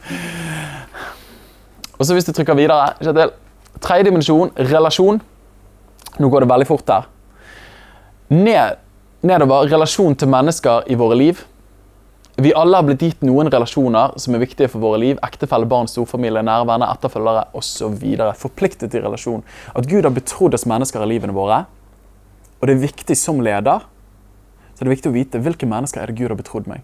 [1.98, 3.36] Og så hvis du trykker videre Kjetil.
[3.82, 5.20] Tredje dimensjon, relasjon.
[6.20, 7.06] Nå går det veldig fort her.
[8.32, 8.78] Ned,
[9.26, 11.40] nedover relasjon til mennesker i våre liv.
[12.42, 15.20] Vi alle har blitt gitt noen relasjoner som er viktige for våre liv.
[15.22, 18.02] Ektefelle, barn, storfamilie, nære venner, etterfølgere osv.
[18.40, 19.44] Forpliktet i relasjon.
[19.76, 21.64] At Gud har betrodd oss mennesker i livene våre.
[22.58, 23.84] Og det er viktig som leder
[24.72, 26.80] så det er viktig å vite hvilke mennesker er det Gud har betrodd meg.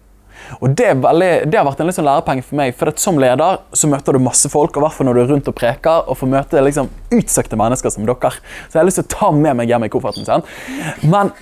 [0.63, 2.71] Og det, veldig, det, har vært en sånn lærepenge for meg.
[2.79, 5.49] For at som leder så møter du masse folk, og hvert når du er rundt
[5.51, 6.87] og preker, og får møte liksom
[7.17, 8.31] utsøkte mennesker som dere.
[8.69, 10.45] Så jeg har lyst til å ta med meg hjem i kofferten.
[11.11, 11.33] Men,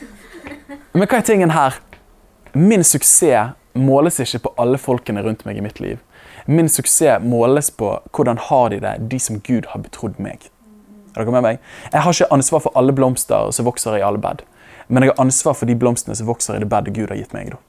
[0.95, 1.77] men hva er tingen her?
[2.57, 5.97] Min suksess måles ikke på alle folkene rundt meg i mitt liv.
[6.45, 10.49] Min suksess måles på hvordan har de det, de som Gud har betrodd meg.
[11.15, 11.63] Er dere med meg?
[11.91, 14.43] Jeg har ikke ansvar for alle blomster som vokser i alle bed,
[14.87, 17.33] men jeg har ansvar for de blomstene som vokser i det bedet Gud har gitt
[17.35, 17.51] meg.
[17.55, 17.59] Da.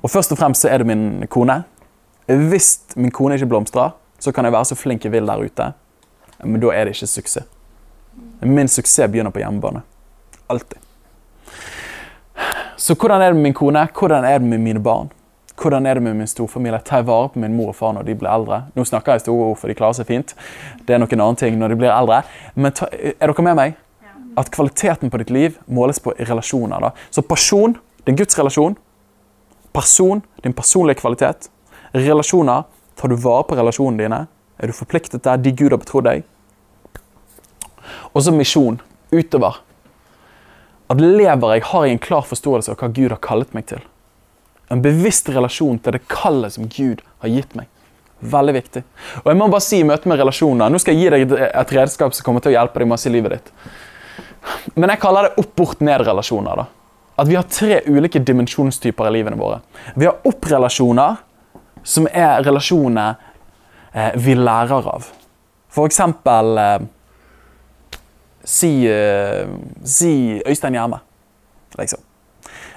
[0.00, 1.62] Og først og fremst så er det min kone.
[2.26, 5.72] Hvis min kone ikke blomstrer, så kan jeg være så flink jeg vil der ute,
[6.44, 7.46] men da er det ikke suksess.
[8.40, 9.82] Min suksess begynner på hjemmebane.
[10.48, 10.78] Alltid.
[12.80, 13.88] Så hvordan er det med min kone?
[13.98, 15.10] Hvordan er det med mine barn?
[15.60, 16.78] Hvordan er det med min storfamilie?
[16.80, 18.62] Tar jeg vare på min mor og far når de blir eldre?
[18.72, 20.32] Nå snakker jeg store ord, for de klarer seg fint.
[20.88, 22.22] Det er noen annen ting når de blir eldre.
[22.56, 23.74] Men ta, er dere med meg?
[24.40, 26.80] At kvaliteten på ditt liv måles på relasjoner.
[26.80, 26.92] da.
[27.10, 27.74] Så det
[28.06, 28.76] din Guds relasjon.
[29.72, 31.50] Person, din personlige kvalitet.
[31.92, 32.64] Relasjoner.
[32.96, 34.26] Tar du vare på relasjonene dine?
[34.58, 36.24] Er du forpliktet der de Gud har betrodd deg?
[38.14, 38.80] Og så misjon.
[39.12, 39.60] Utover.
[40.88, 43.89] At lever jeg, har jeg en klar forståelse av hva Gud har kallet meg til.
[44.70, 47.68] En bevisst relasjon til det kallet som Gud har gitt meg.
[48.20, 48.82] Veldig viktig.
[49.22, 51.72] Og jeg må bare si i møte med relasjoner Nå skal jeg gi deg et,
[51.72, 53.48] redskap som kommer til å hjelpe deg masse i livet ditt.
[54.76, 56.60] Men jeg kaller det opp-bort-ned-relasjoner.
[56.62, 56.66] da.
[57.20, 59.60] At vi har tre ulike dimensjonstyper i livene våre.
[59.96, 61.18] Vi har opp-relasjoner,
[61.82, 63.16] som er relasjoner
[63.92, 65.08] eh, vi lærer av.
[65.72, 66.86] For eksempel eh,
[68.44, 69.48] si, eh,
[69.84, 70.12] si
[70.46, 71.00] Øystein Hjerme.
[71.78, 72.00] Liksom.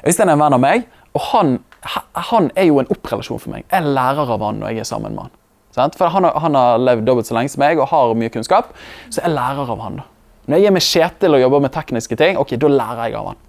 [0.07, 3.65] Øystein er en venn av meg, og han, han er jo en opprelasjon for meg.
[3.71, 5.95] Jeg lærer av han når jeg er sammen med han.
[5.97, 8.71] For han har, han har levd dobbelt så lenge som meg og har mye kunnskap,
[9.09, 10.03] så jeg lærer av han.
[10.45, 13.31] Når jeg er med Kjetil og jobber med tekniske ting, ok, da lærer jeg av
[13.31, 13.41] han.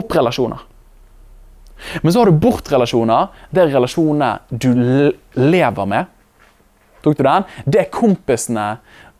[0.00, 0.64] Opp-relasjoner.
[2.02, 3.28] Men så har du bort-relasjoner.
[3.52, 4.72] Det er relasjonene du
[5.38, 6.10] lever med.
[7.04, 7.46] Tok du den?
[7.64, 8.66] Det er kompisene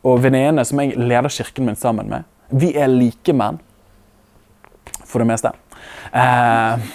[0.04, 2.28] og venninnene som jeg leder kirken min sammen med.
[2.50, 3.60] Vi er likemenn.
[5.06, 5.52] For det meste.
[6.12, 6.90] Eh,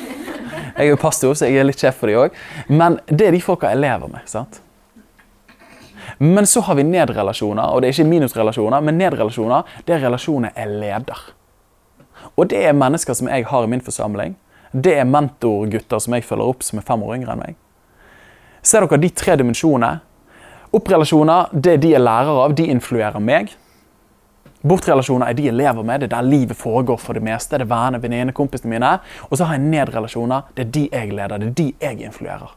[0.76, 2.36] jeg er jo pastor, så jeg er litt sjef for dem òg.
[2.68, 4.28] Men det er de folka jeg lever med.
[4.28, 4.62] sant?
[6.20, 10.52] Men så har vi nedrelasjoner, og det er ikke minusrelasjoner, men nedrelasjoner det er relasjoner
[10.56, 11.22] jeg leder.
[12.36, 14.36] Og det er mennesker som jeg har i min forsamling.
[14.72, 17.56] Det er mentorgutter som jeg følger opp, som er fem år yngre enn meg.
[18.66, 20.02] Ser dere de tre dimensjonene?
[20.76, 23.54] Opprelasjoner det er de jeg lærer av, de influerer meg.
[24.66, 27.60] Bortrelasjoner er de jeg lever med, det er der livet foregår for det meste.
[27.62, 28.96] Det er venner, kompisene mine.
[29.30, 32.56] Og så har jeg nedrelasjoner, det er de jeg leder, det er de jeg influerer.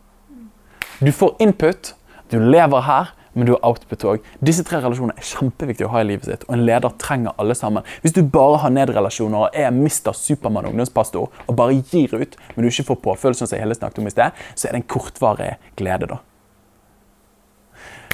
[1.04, 1.94] Du får input,
[2.32, 4.24] du lever her, men du har output òg.
[4.42, 7.54] Disse tre relasjonene er kjempeviktige å ha i livet sitt, og en leder trenger alle
[7.54, 7.86] sammen.
[8.02, 10.11] Hvis du bare har nedrelasjoner og er Mr.
[10.16, 14.02] Supermann ungdomspastor og bare gir ut, men du ikke får påfølelsen som jeg hele snakket
[14.02, 16.22] om i sted, så er det en kortvarig glede, da.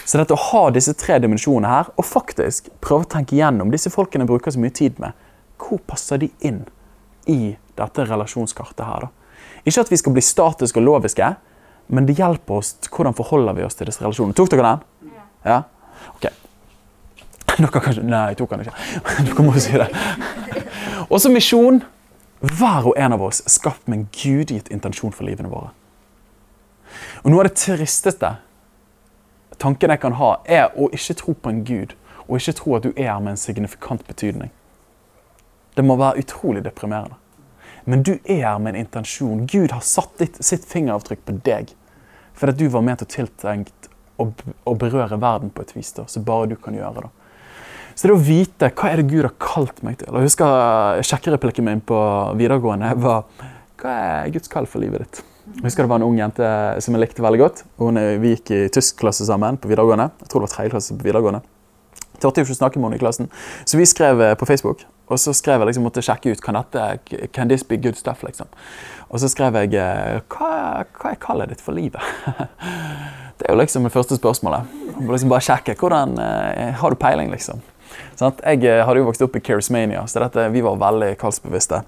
[0.05, 3.93] Så dette å ha disse tre dimensjonene her, og faktisk prøve å tenke gjennom disse
[3.93, 5.17] folkene bruker så mye tid med,
[5.61, 6.65] hvor passer de inn
[7.31, 9.07] i dette relasjonskartet her?
[9.07, 9.61] da?
[9.65, 11.31] Ikke at vi skal bli statiske og loviske,
[11.95, 14.37] men det hjelper oss hvordan forholder vi oss til disse relasjonene.
[14.37, 15.15] Tok dere den?
[15.45, 15.63] Ja?
[16.15, 16.29] Ok.
[17.55, 18.77] Dere kanskje Nei, jeg tok den ikke.
[19.29, 19.89] Dere må si det.
[21.09, 21.83] Også misjon.
[22.45, 25.71] Hver og en av oss skapt med en gudgitt intensjon for livene våre.
[27.23, 28.35] Og Noe av det tristeste
[29.59, 31.95] tanken jeg kan ha, er å ikke tro på en gud,
[32.25, 34.53] og ikke tro at du er her med en signifikant betydning.
[35.75, 37.19] Det må være utrolig deprimerende.
[37.85, 39.45] Men du er her med en intensjon.
[39.51, 41.75] Gud har satt ditt, sitt fingeravtrykk på deg.
[42.35, 44.31] For at du var ment og tiltenkt å,
[44.65, 47.13] å berøre verden på et vis da, så bare du kan gjøre det.
[47.95, 50.11] Så det å vite hva er det Gud har kalt meg til.
[50.11, 51.99] Jeg husker sjekkereplikken min på
[52.39, 53.29] videregående var
[53.79, 55.34] Hva er Guds kall for livet ditt?
[55.45, 56.47] Jeg husker det var en ung jente
[56.81, 57.59] som jeg likte veldig godt.
[57.77, 60.09] Hun, eh, vi gikk i tyskklasse sammen på videregående.
[60.23, 61.43] Jeg tror det var tredje klasse på videregående.
[62.23, 63.29] Turte ikke å snakke med henne i klassen.
[63.69, 66.57] Så vi skrev eh, på Facebook, og så skrev jeg liksom, måtte sjekke ut kan
[66.57, 68.23] dette, can this be good stuff.
[68.25, 68.49] liksom.
[69.11, 72.01] Og så skrev jeg eh, hva, hva er kallet ditt for livet?
[73.35, 74.75] Det er jo liksom det første spørsmålet.
[74.95, 75.75] Jeg må liksom bare sjekke.
[75.75, 76.15] Hvordan,
[76.79, 77.59] har du peiling, liksom?
[78.15, 78.39] Sant?
[78.47, 81.83] Jeg hadde jo vokst opp i Charismania, så dette, vi var veldig kallsbevisste.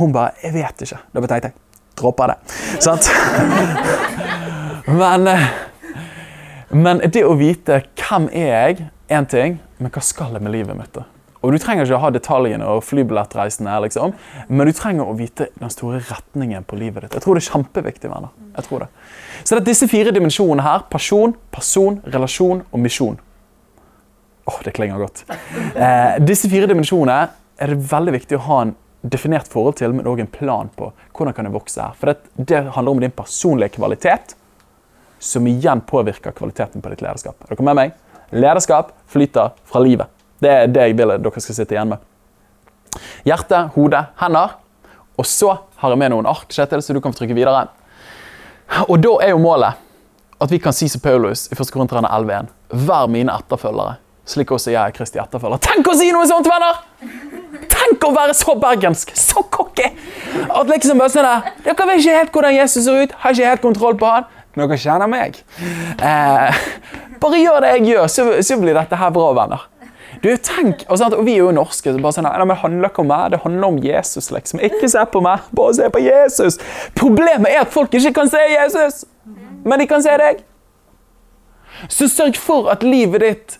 [0.00, 1.02] Hun bare 'Jeg vet ikke'.
[1.12, 1.65] Da tenkte jeg
[1.96, 2.38] droppa det.
[2.84, 3.10] Sant?
[4.86, 5.48] men, eh,
[6.70, 10.78] men det å vite hvem er jeg, én ting, men hva skal jeg med livet
[10.78, 10.98] mitt?
[11.46, 14.14] Og Du trenger ikke å ha detaljene og flybillettreisene, liksom,
[14.48, 17.14] men du trenger å vite den store retningen på livet ditt.
[17.14, 18.10] Jeg tror det er kjempeviktig.
[18.10, 18.32] venner.
[18.56, 18.88] Jeg tror det.
[19.44, 23.20] Så det er disse fire dimensjonene her, person, person, relasjon og misjon.
[24.46, 25.22] Åh, det klinger godt.
[25.76, 27.28] Eh, disse fire dimensjonene
[27.58, 28.74] er det veldig viktig å ha en
[29.12, 31.94] definert forhold til, men òg en plan på hvordan kan jeg vokse her.
[31.98, 34.36] For det, det handler om din personlige kvalitet,
[35.18, 37.38] som igjen påvirker kvaliteten på ditt lederskap.
[37.46, 37.96] Er dere med meg?
[38.36, 40.12] Lederskap flyter fra livet.
[40.42, 42.04] Det er det jeg vil dere skal sitte igjen med.
[43.26, 44.56] Hjerte, hode, hender.
[45.16, 47.66] Og så har jeg med noen ark, Kjetil, så du kan få trykke videre.
[48.86, 49.82] Og da er jo målet
[50.42, 51.70] at vi kan si som Paulus i 1.
[51.72, 52.50] Korinterne 11.1.:
[52.86, 53.96] Vær mine etterfølgere,
[54.28, 55.62] slik også jeg er Kristi etterfølger.
[55.64, 56.82] Tenk å si noe sånt, venner!
[57.70, 59.90] Tenk å være så bergensk, så cocky!
[60.46, 63.52] At liksom bare sånn der, Dere vet ikke helt hvordan Jesus ser ut, har ikke
[63.52, 64.26] helt kontroll på han.
[64.56, 65.40] Dere kjenner meg.
[66.00, 66.60] Eh,
[67.22, 69.66] bare gjør det jeg gjør, så, så blir dette her bra, venner.
[70.22, 71.92] Du, tenk, og, sant, og Vi er jo norske.
[71.92, 74.30] så bare sånn, nei, Det handler ikke om meg, det handler om Jesus.
[74.32, 74.62] liksom.
[74.64, 76.58] Ikke se på meg, bare se på Jesus.
[76.96, 79.04] Problemet er at folk ikke kan se Jesus,
[79.64, 80.40] men de kan se deg.
[81.92, 83.58] Så sørg for at livet ditt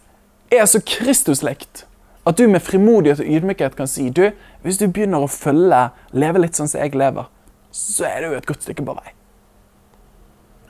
[0.53, 1.85] er så Kristuslikt
[2.27, 4.25] at du med frimodighet og ydmykhet kan si du,
[4.65, 7.29] hvis du begynner å følge, leve litt sånn som jeg lever,
[7.71, 9.13] så er du et godt stykke på vei.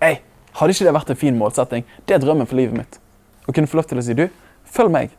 [0.03, 0.19] Hey,
[0.59, 1.87] hadde ikke det vært en fin målsetting?
[2.05, 2.99] Det er drømmen for livet mitt.
[3.49, 4.27] Å kunne få lov til å si du,
[4.77, 5.15] følg meg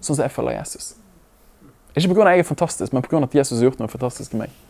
[0.00, 0.92] sånn som jeg følger Jesus.
[1.94, 2.30] Ikke pga.
[2.34, 3.22] jeg er fantastisk, men pga.
[3.22, 4.60] at Jesus har gjort noe fantastisk med meg.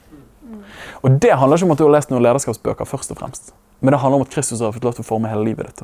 [1.02, 3.52] Og Det handler ikke om at du har lest noen lederskapsbøker, først og fremst.
[3.80, 5.82] men det handler om at Kristus har fått lov til å forme hele livet ditt.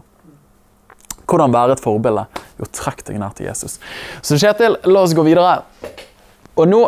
[1.31, 2.27] Hvordan være et forbilde?
[2.59, 3.79] Jo, trekk deg nær til Jesus.
[4.23, 5.61] Så Kjetil, la oss gå videre.
[6.59, 6.81] Og nå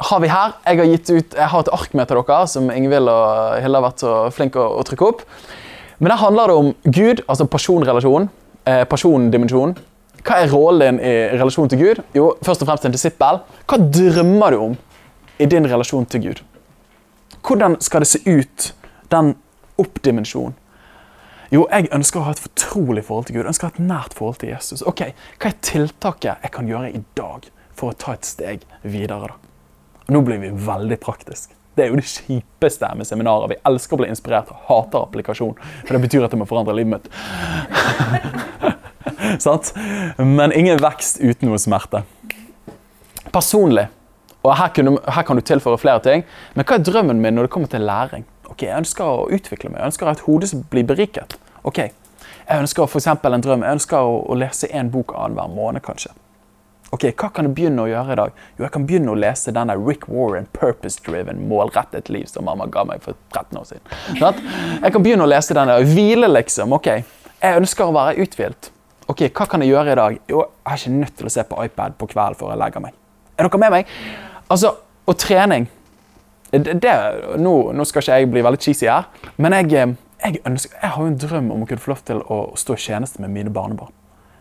[0.00, 3.10] har vi her Jeg har ut, jeg har et ark med til dere som Ingvild
[3.12, 5.24] og Hilde har vært så flinke å, å trykke opp.
[6.00, 8.30] Men der handler det om Gud, altså personrelasjon,
[8.64, 9.74] eh, persondimensjon.
[10.24, 12.00] Hva er rollen din i relasjon til Gud?
[12.16, 13.42] Jo, først og fremst en disippel.
[13.68, 14.78] Hva drømmer du om
[15.40, 16.40] i din relasjon til Gud?
[17.44, 18.72] Hvordan skal det se ut,
[19.12, 19.34] den
[19.80, 20.56] oppdimensjonen?
[21.50, 23.42] Jo, jeg ønsker å ha et fortrolig forhold til Gud.
[23.42, 24.84] Jeg ønsker å ha et nært forhold til Jesus.
[24.86, 25.02] Ok,
[25.42, 29.32] Hva er tiltaket jeg kan gjøre i dag for å ta et steg videre?
[29.32, 29.34] da?
[30.06, 31.56] Og nå blir vi veldig praktisk.
[31.74, 33.50] Det er jo det kjipeste med seminarer.
[33.50, 35.58] Vi elsker å bli inspirert og hater applikasjon.
[35.86, 37.10] For det betyr at jeg må forandre livet mitt.
[39.44, 39.72] Sant?
[40.18, 42.04] Men ingen vekst uten noe smerte.
[43.34, 43.88] Personlig,
[44.40, 46.22] og her, kunne, her kan du tilføre flere ting,
[46.54, 48.26] men hva er drømmen min når det kommer til læring?
[48.50, 51.38] Ok, Jeg ønsker å utvikle meg, jeg ønsker et hode som blir beriket.
[51.64, 51.78] Ok,
[52.50, 56.10] Jeg ønsker eksempel en drøm, jeg ønsker å, å lese én bok annenhver måned, kanskje.
[56.90, 58.32] Ok, Hva kan jeg begynne å gjøre i dag?
[58.58, 62.66] Jo, Jeg kan begynne å lese denne Rick Warren, 'Purpose Driven', målrettet liv, som mamma
[62.66, 64.42] ga meg for 13 år siden.
[64.82, 66.72] Jeg kan begynne å lese denne og hvile, liksom.
[66.72, 66.86] Ok,
[67.40, 68.70] Jeg ønsker å være uthvilt.
[69.08, 70.18] Ok, Hva kan jeg gjøre i dag?
[70.28, 72.80] Jo, jeg er ikke nødt til å se på iPad på kvelden før jeg legger
[72.80, 72.92] meg.
[73.38, 73.86] Er dere med meg?
[74.50, 74.74] Altså,
[75.06, 75.68] Og trening
[76.50, 76.94] det, det,
[77.38, 79.06] nå, nå skal ikke jeg bli veldig cheesy her,
[79.38, 79.94] men jeg, eh,
[80.24, 82.76] jeg, ønsker, jeg har jo en drøm om å kunne få lov til å stå
[82.76, 83.94] i tjeneste med mine barnebarn.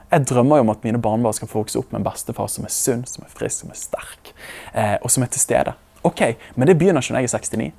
[0.10, 2.66] Jeg drømmer jo om at mine barnebarn skal få vokse opp med en bestefar som
[2.66, 4.34] er sunn, som er frisk, som er sterk,
[4.74, 5.76] eh, og som er til stede.
[6.08, 6.22] Ok,
[6.56, 7.72] Men det begynner ikke når jeg er 69.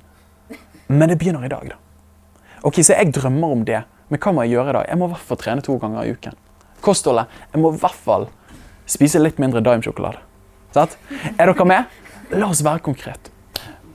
[0.88, 1.80] Men det begynner i dag, da.
[2.62, 3.82] Ok, Så jeg drømmer om det.
[4.10, 4.86] Men hva må jeg gjøre i dag?
[4.88, 6.34] Jeg må i hvert fall trene to ganger i uken.
[6.80, 7.26] Kostholdet.
[7.52, 8.28] Jeg må i hvert fall
[8.86, 10.18] spise litt mindre Dime-sjokolade.
[10.76, 11.84] Er dere med?
[12.30, 13.30] La oss være konkret.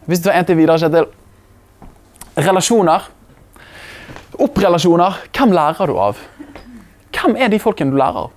[0.05, 1.07] Hvis du tar en til videre, Kjetil.
[2.37, 3.07] Relasjoner.
[4.41, 5.21] Opprelasjoner.
[5.33, 6.19] Hvem lærer du av?
[7.15, 8.33] Hvem er de folkene du lærer av?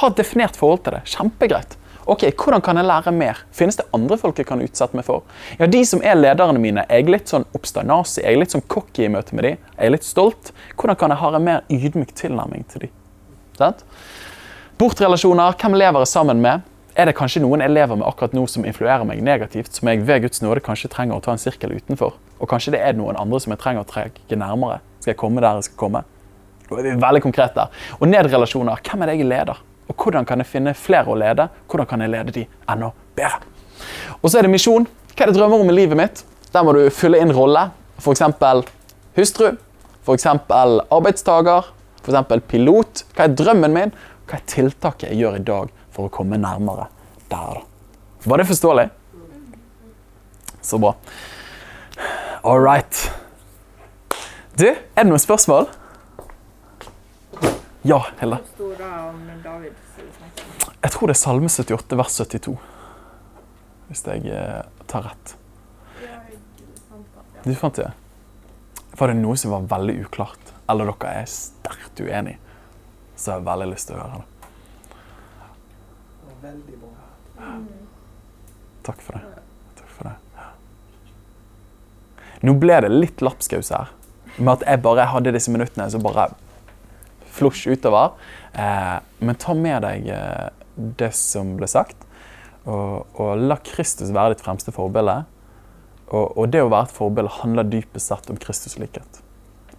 [0.00, 1.02] Ha et definert forhold til det.
[1.10, 1.78] Kjempegreit.
[2.06, 3.38] Ok, Hvordan kan jeg lære mer?
[3.52, 5.22] Finnes det andre folk jeg kan utsette meg for?
[5.58, 8.66] Ja, De som er lederne mine, er jeg litt sånn oppstandasig, jeg er litt sånn
[8.68, 9.56] cocky i møte med dem.
[9.78, 10.52] Jeg er litt stolt.
[10.76, 12.92] Hvordan kan jeg ha en mer ydmyk tilnærming til dem?
[14.78, 15.56] Bortrelasjoner.
[15.56, 16.60] Hvem lever jeg sammen med?
[16.94, 20.04] Er det kanskje noen jeg lever med akkurat nå som influerer meg negativt, som jeg
[20.06, 22.12] ved Guds nåde kanskje trenger å ta en sirkel utenfor?
[22.38, 24.78] Og kanskje det er noen andre som jeg trenger å trekke nærmere?
[25.02, 26.04] Skal jeg komme der jeg skal komme?
[26.68, 27.82] Nå er veldig konkrete der.
[27.98, 28.78] Og nedrelasjoner.
[28.86, 29.58] Hvem er det jeg leder?
[29.90, 31.48] Og hvordan kan jeg finne flere å lede?
[31.66, 33.42] Hvordan kan jeg lede de enda bedre?
[34.20, 34.86] Og så er det misjon.
[35.16, 36.24] Hva er det drømmer om i livet mitt?
[36.54, 37.72] Der må du fylle inn rolle.
[37.98, 38.22] F.eks.
[39.18, 39.50] hustru.
[40.06, 40.30] F.eks.
[40.30, 41.74] arbeidstaker.
[42.06, 42.42] F.eks.
[42.46, 43.08] pilot.
[43.18, 43.98] Hva er drømmen min?
[44.30, 46.88] Hva er tiltaket jeg gjør i dag for å komme nærmere
[47.30, 47.62] der?
[48.24, 48.88] Var det forståelig?
[50.64, 50.94] Så bra.
[52.42, 53.00] All right.
[54.56, 55.68] Du, er det noen spørsmål?
[57.84, 58.38] Ja, Hilde.
[58.60, 59.24] Om?
[60.84, 62.54] Jeg tror det er Salme 78, vers 72.
[63.90, 65.34] Hvis jeg eh, tar rett.
[67.44, 67.90] Du fant det?
[68.96, 72.38] Var det noe som var veldig uklart, eller dere er sterkt uenig,
[73.16, 74.33] så har jeg veldig lyst til å høre det.
[76.44, 77.52] Veldig bra.
[78.84, 79.44] Takk for det.
[79.78, 80.16] Takk for det.
[82.44, 83.92] Nå ble det litt lapskaus her,
[84.36, 86.26] med at jeg bare hadde disse minuttene så bare
[87.32, 88.12] flosj utover.
[88.52, 90.50] Eh, men ta med deg eh,
[91.00, 92.04] det som ble sagt,
[92.64, 95.22] og, og la Kristus være ditt fremste forbilde.
[96.10, 99.22] Og, og det å være et forbilde handler dypest sett om Kristuslikhet.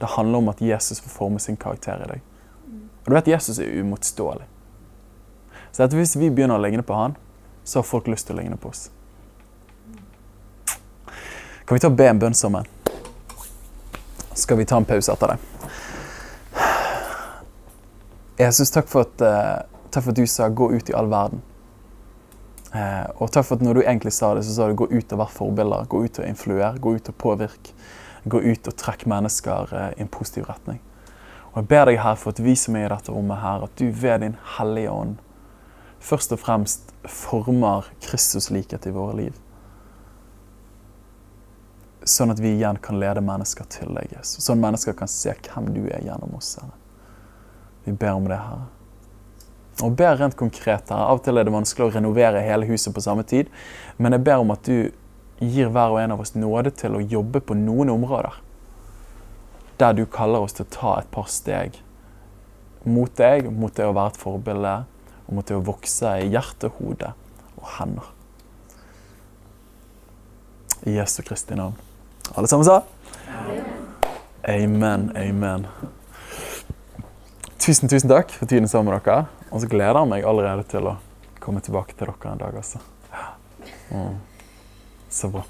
[0.01, 2.25] Det handler om at Jesus får forme sin karakter i deg.
[3.05, 4.49] Og du vet, Jesus er uimotståelig.
[5.75, 7.17] Så hvis vi begynner å ligne på han,
[7.67, 8.85] så har folk lyst til å ligne på oss.
[11.67, 12.63] Kan vi ta og be en bønn sammen?
[14.29, 16.63] Så skal vi ta en pause etter det.
[18.39, 21.43] Jesus, takk for at, uh, takk for at du sa 'gå ut i all verden'.
[22.71, 25.11] Uh, og takk for at når du egentlig sa det, så sa du 'gå ut
[25.11, 25.87] og vær forbilder'.
[25.87, 27.75] Gå ut og influere, gå ut og påvirke.
[28.23, 30.79] Gå ut og trekk mennesker uh, i en positiv retning.
[31.51, 33.75] Og jeg ber deg her for at vi som er i dette rommet her, at
[33.75, 35.17] du ved din hellige ånd
[36.05, 39.41] først og fremst former Kristus likhet i våre liv.
[42.05, 44.43] Sånn at vi igjen kan lede mennesker til deg, Jesus.
[44.45, 46.53] Sånn at mennesker kan se hvem du er gjennom oss.
[46.61, 46.77] Herre.
[47.85, 48.67] Vi ber om det, Herre.
[49.83, 51.01] Og ber rent konkret her.
[51.01, 53.49] Av og til er det vanskelig å renovere hele huset på samme tid,
[53.97, 54.93] men jeg ber om at du
[55.41, 58.37] gir hver og en av oss nåde til å jobbe på noen områder.
[59.81, 61.81] Der du kaller oss til å ta et par steg
[62.85, 64.75] mot deg, mot det å være et forbilde,
[65.25, 67.11] og måtte jo vokse i hjerte, hode
[67.57, 68.11] og hender.
[70.85, 71.77] I Jesu Kristi navn.
[72.35, 72.81] Alle sammen sa?
[74.45, 75.65] Amen, amen.
[77.57, 79.25] Tusen, tusen takk for tiden sammen med dere.
[79.49, 80.97] Og så gleder jeg meg allerede til å
[81.41, 82.59] komme tilbake til dere en dag.
[82.61, 82.81] altså.
[83.89, 84.17] Mm.
[85.09, 85.45] Så bra.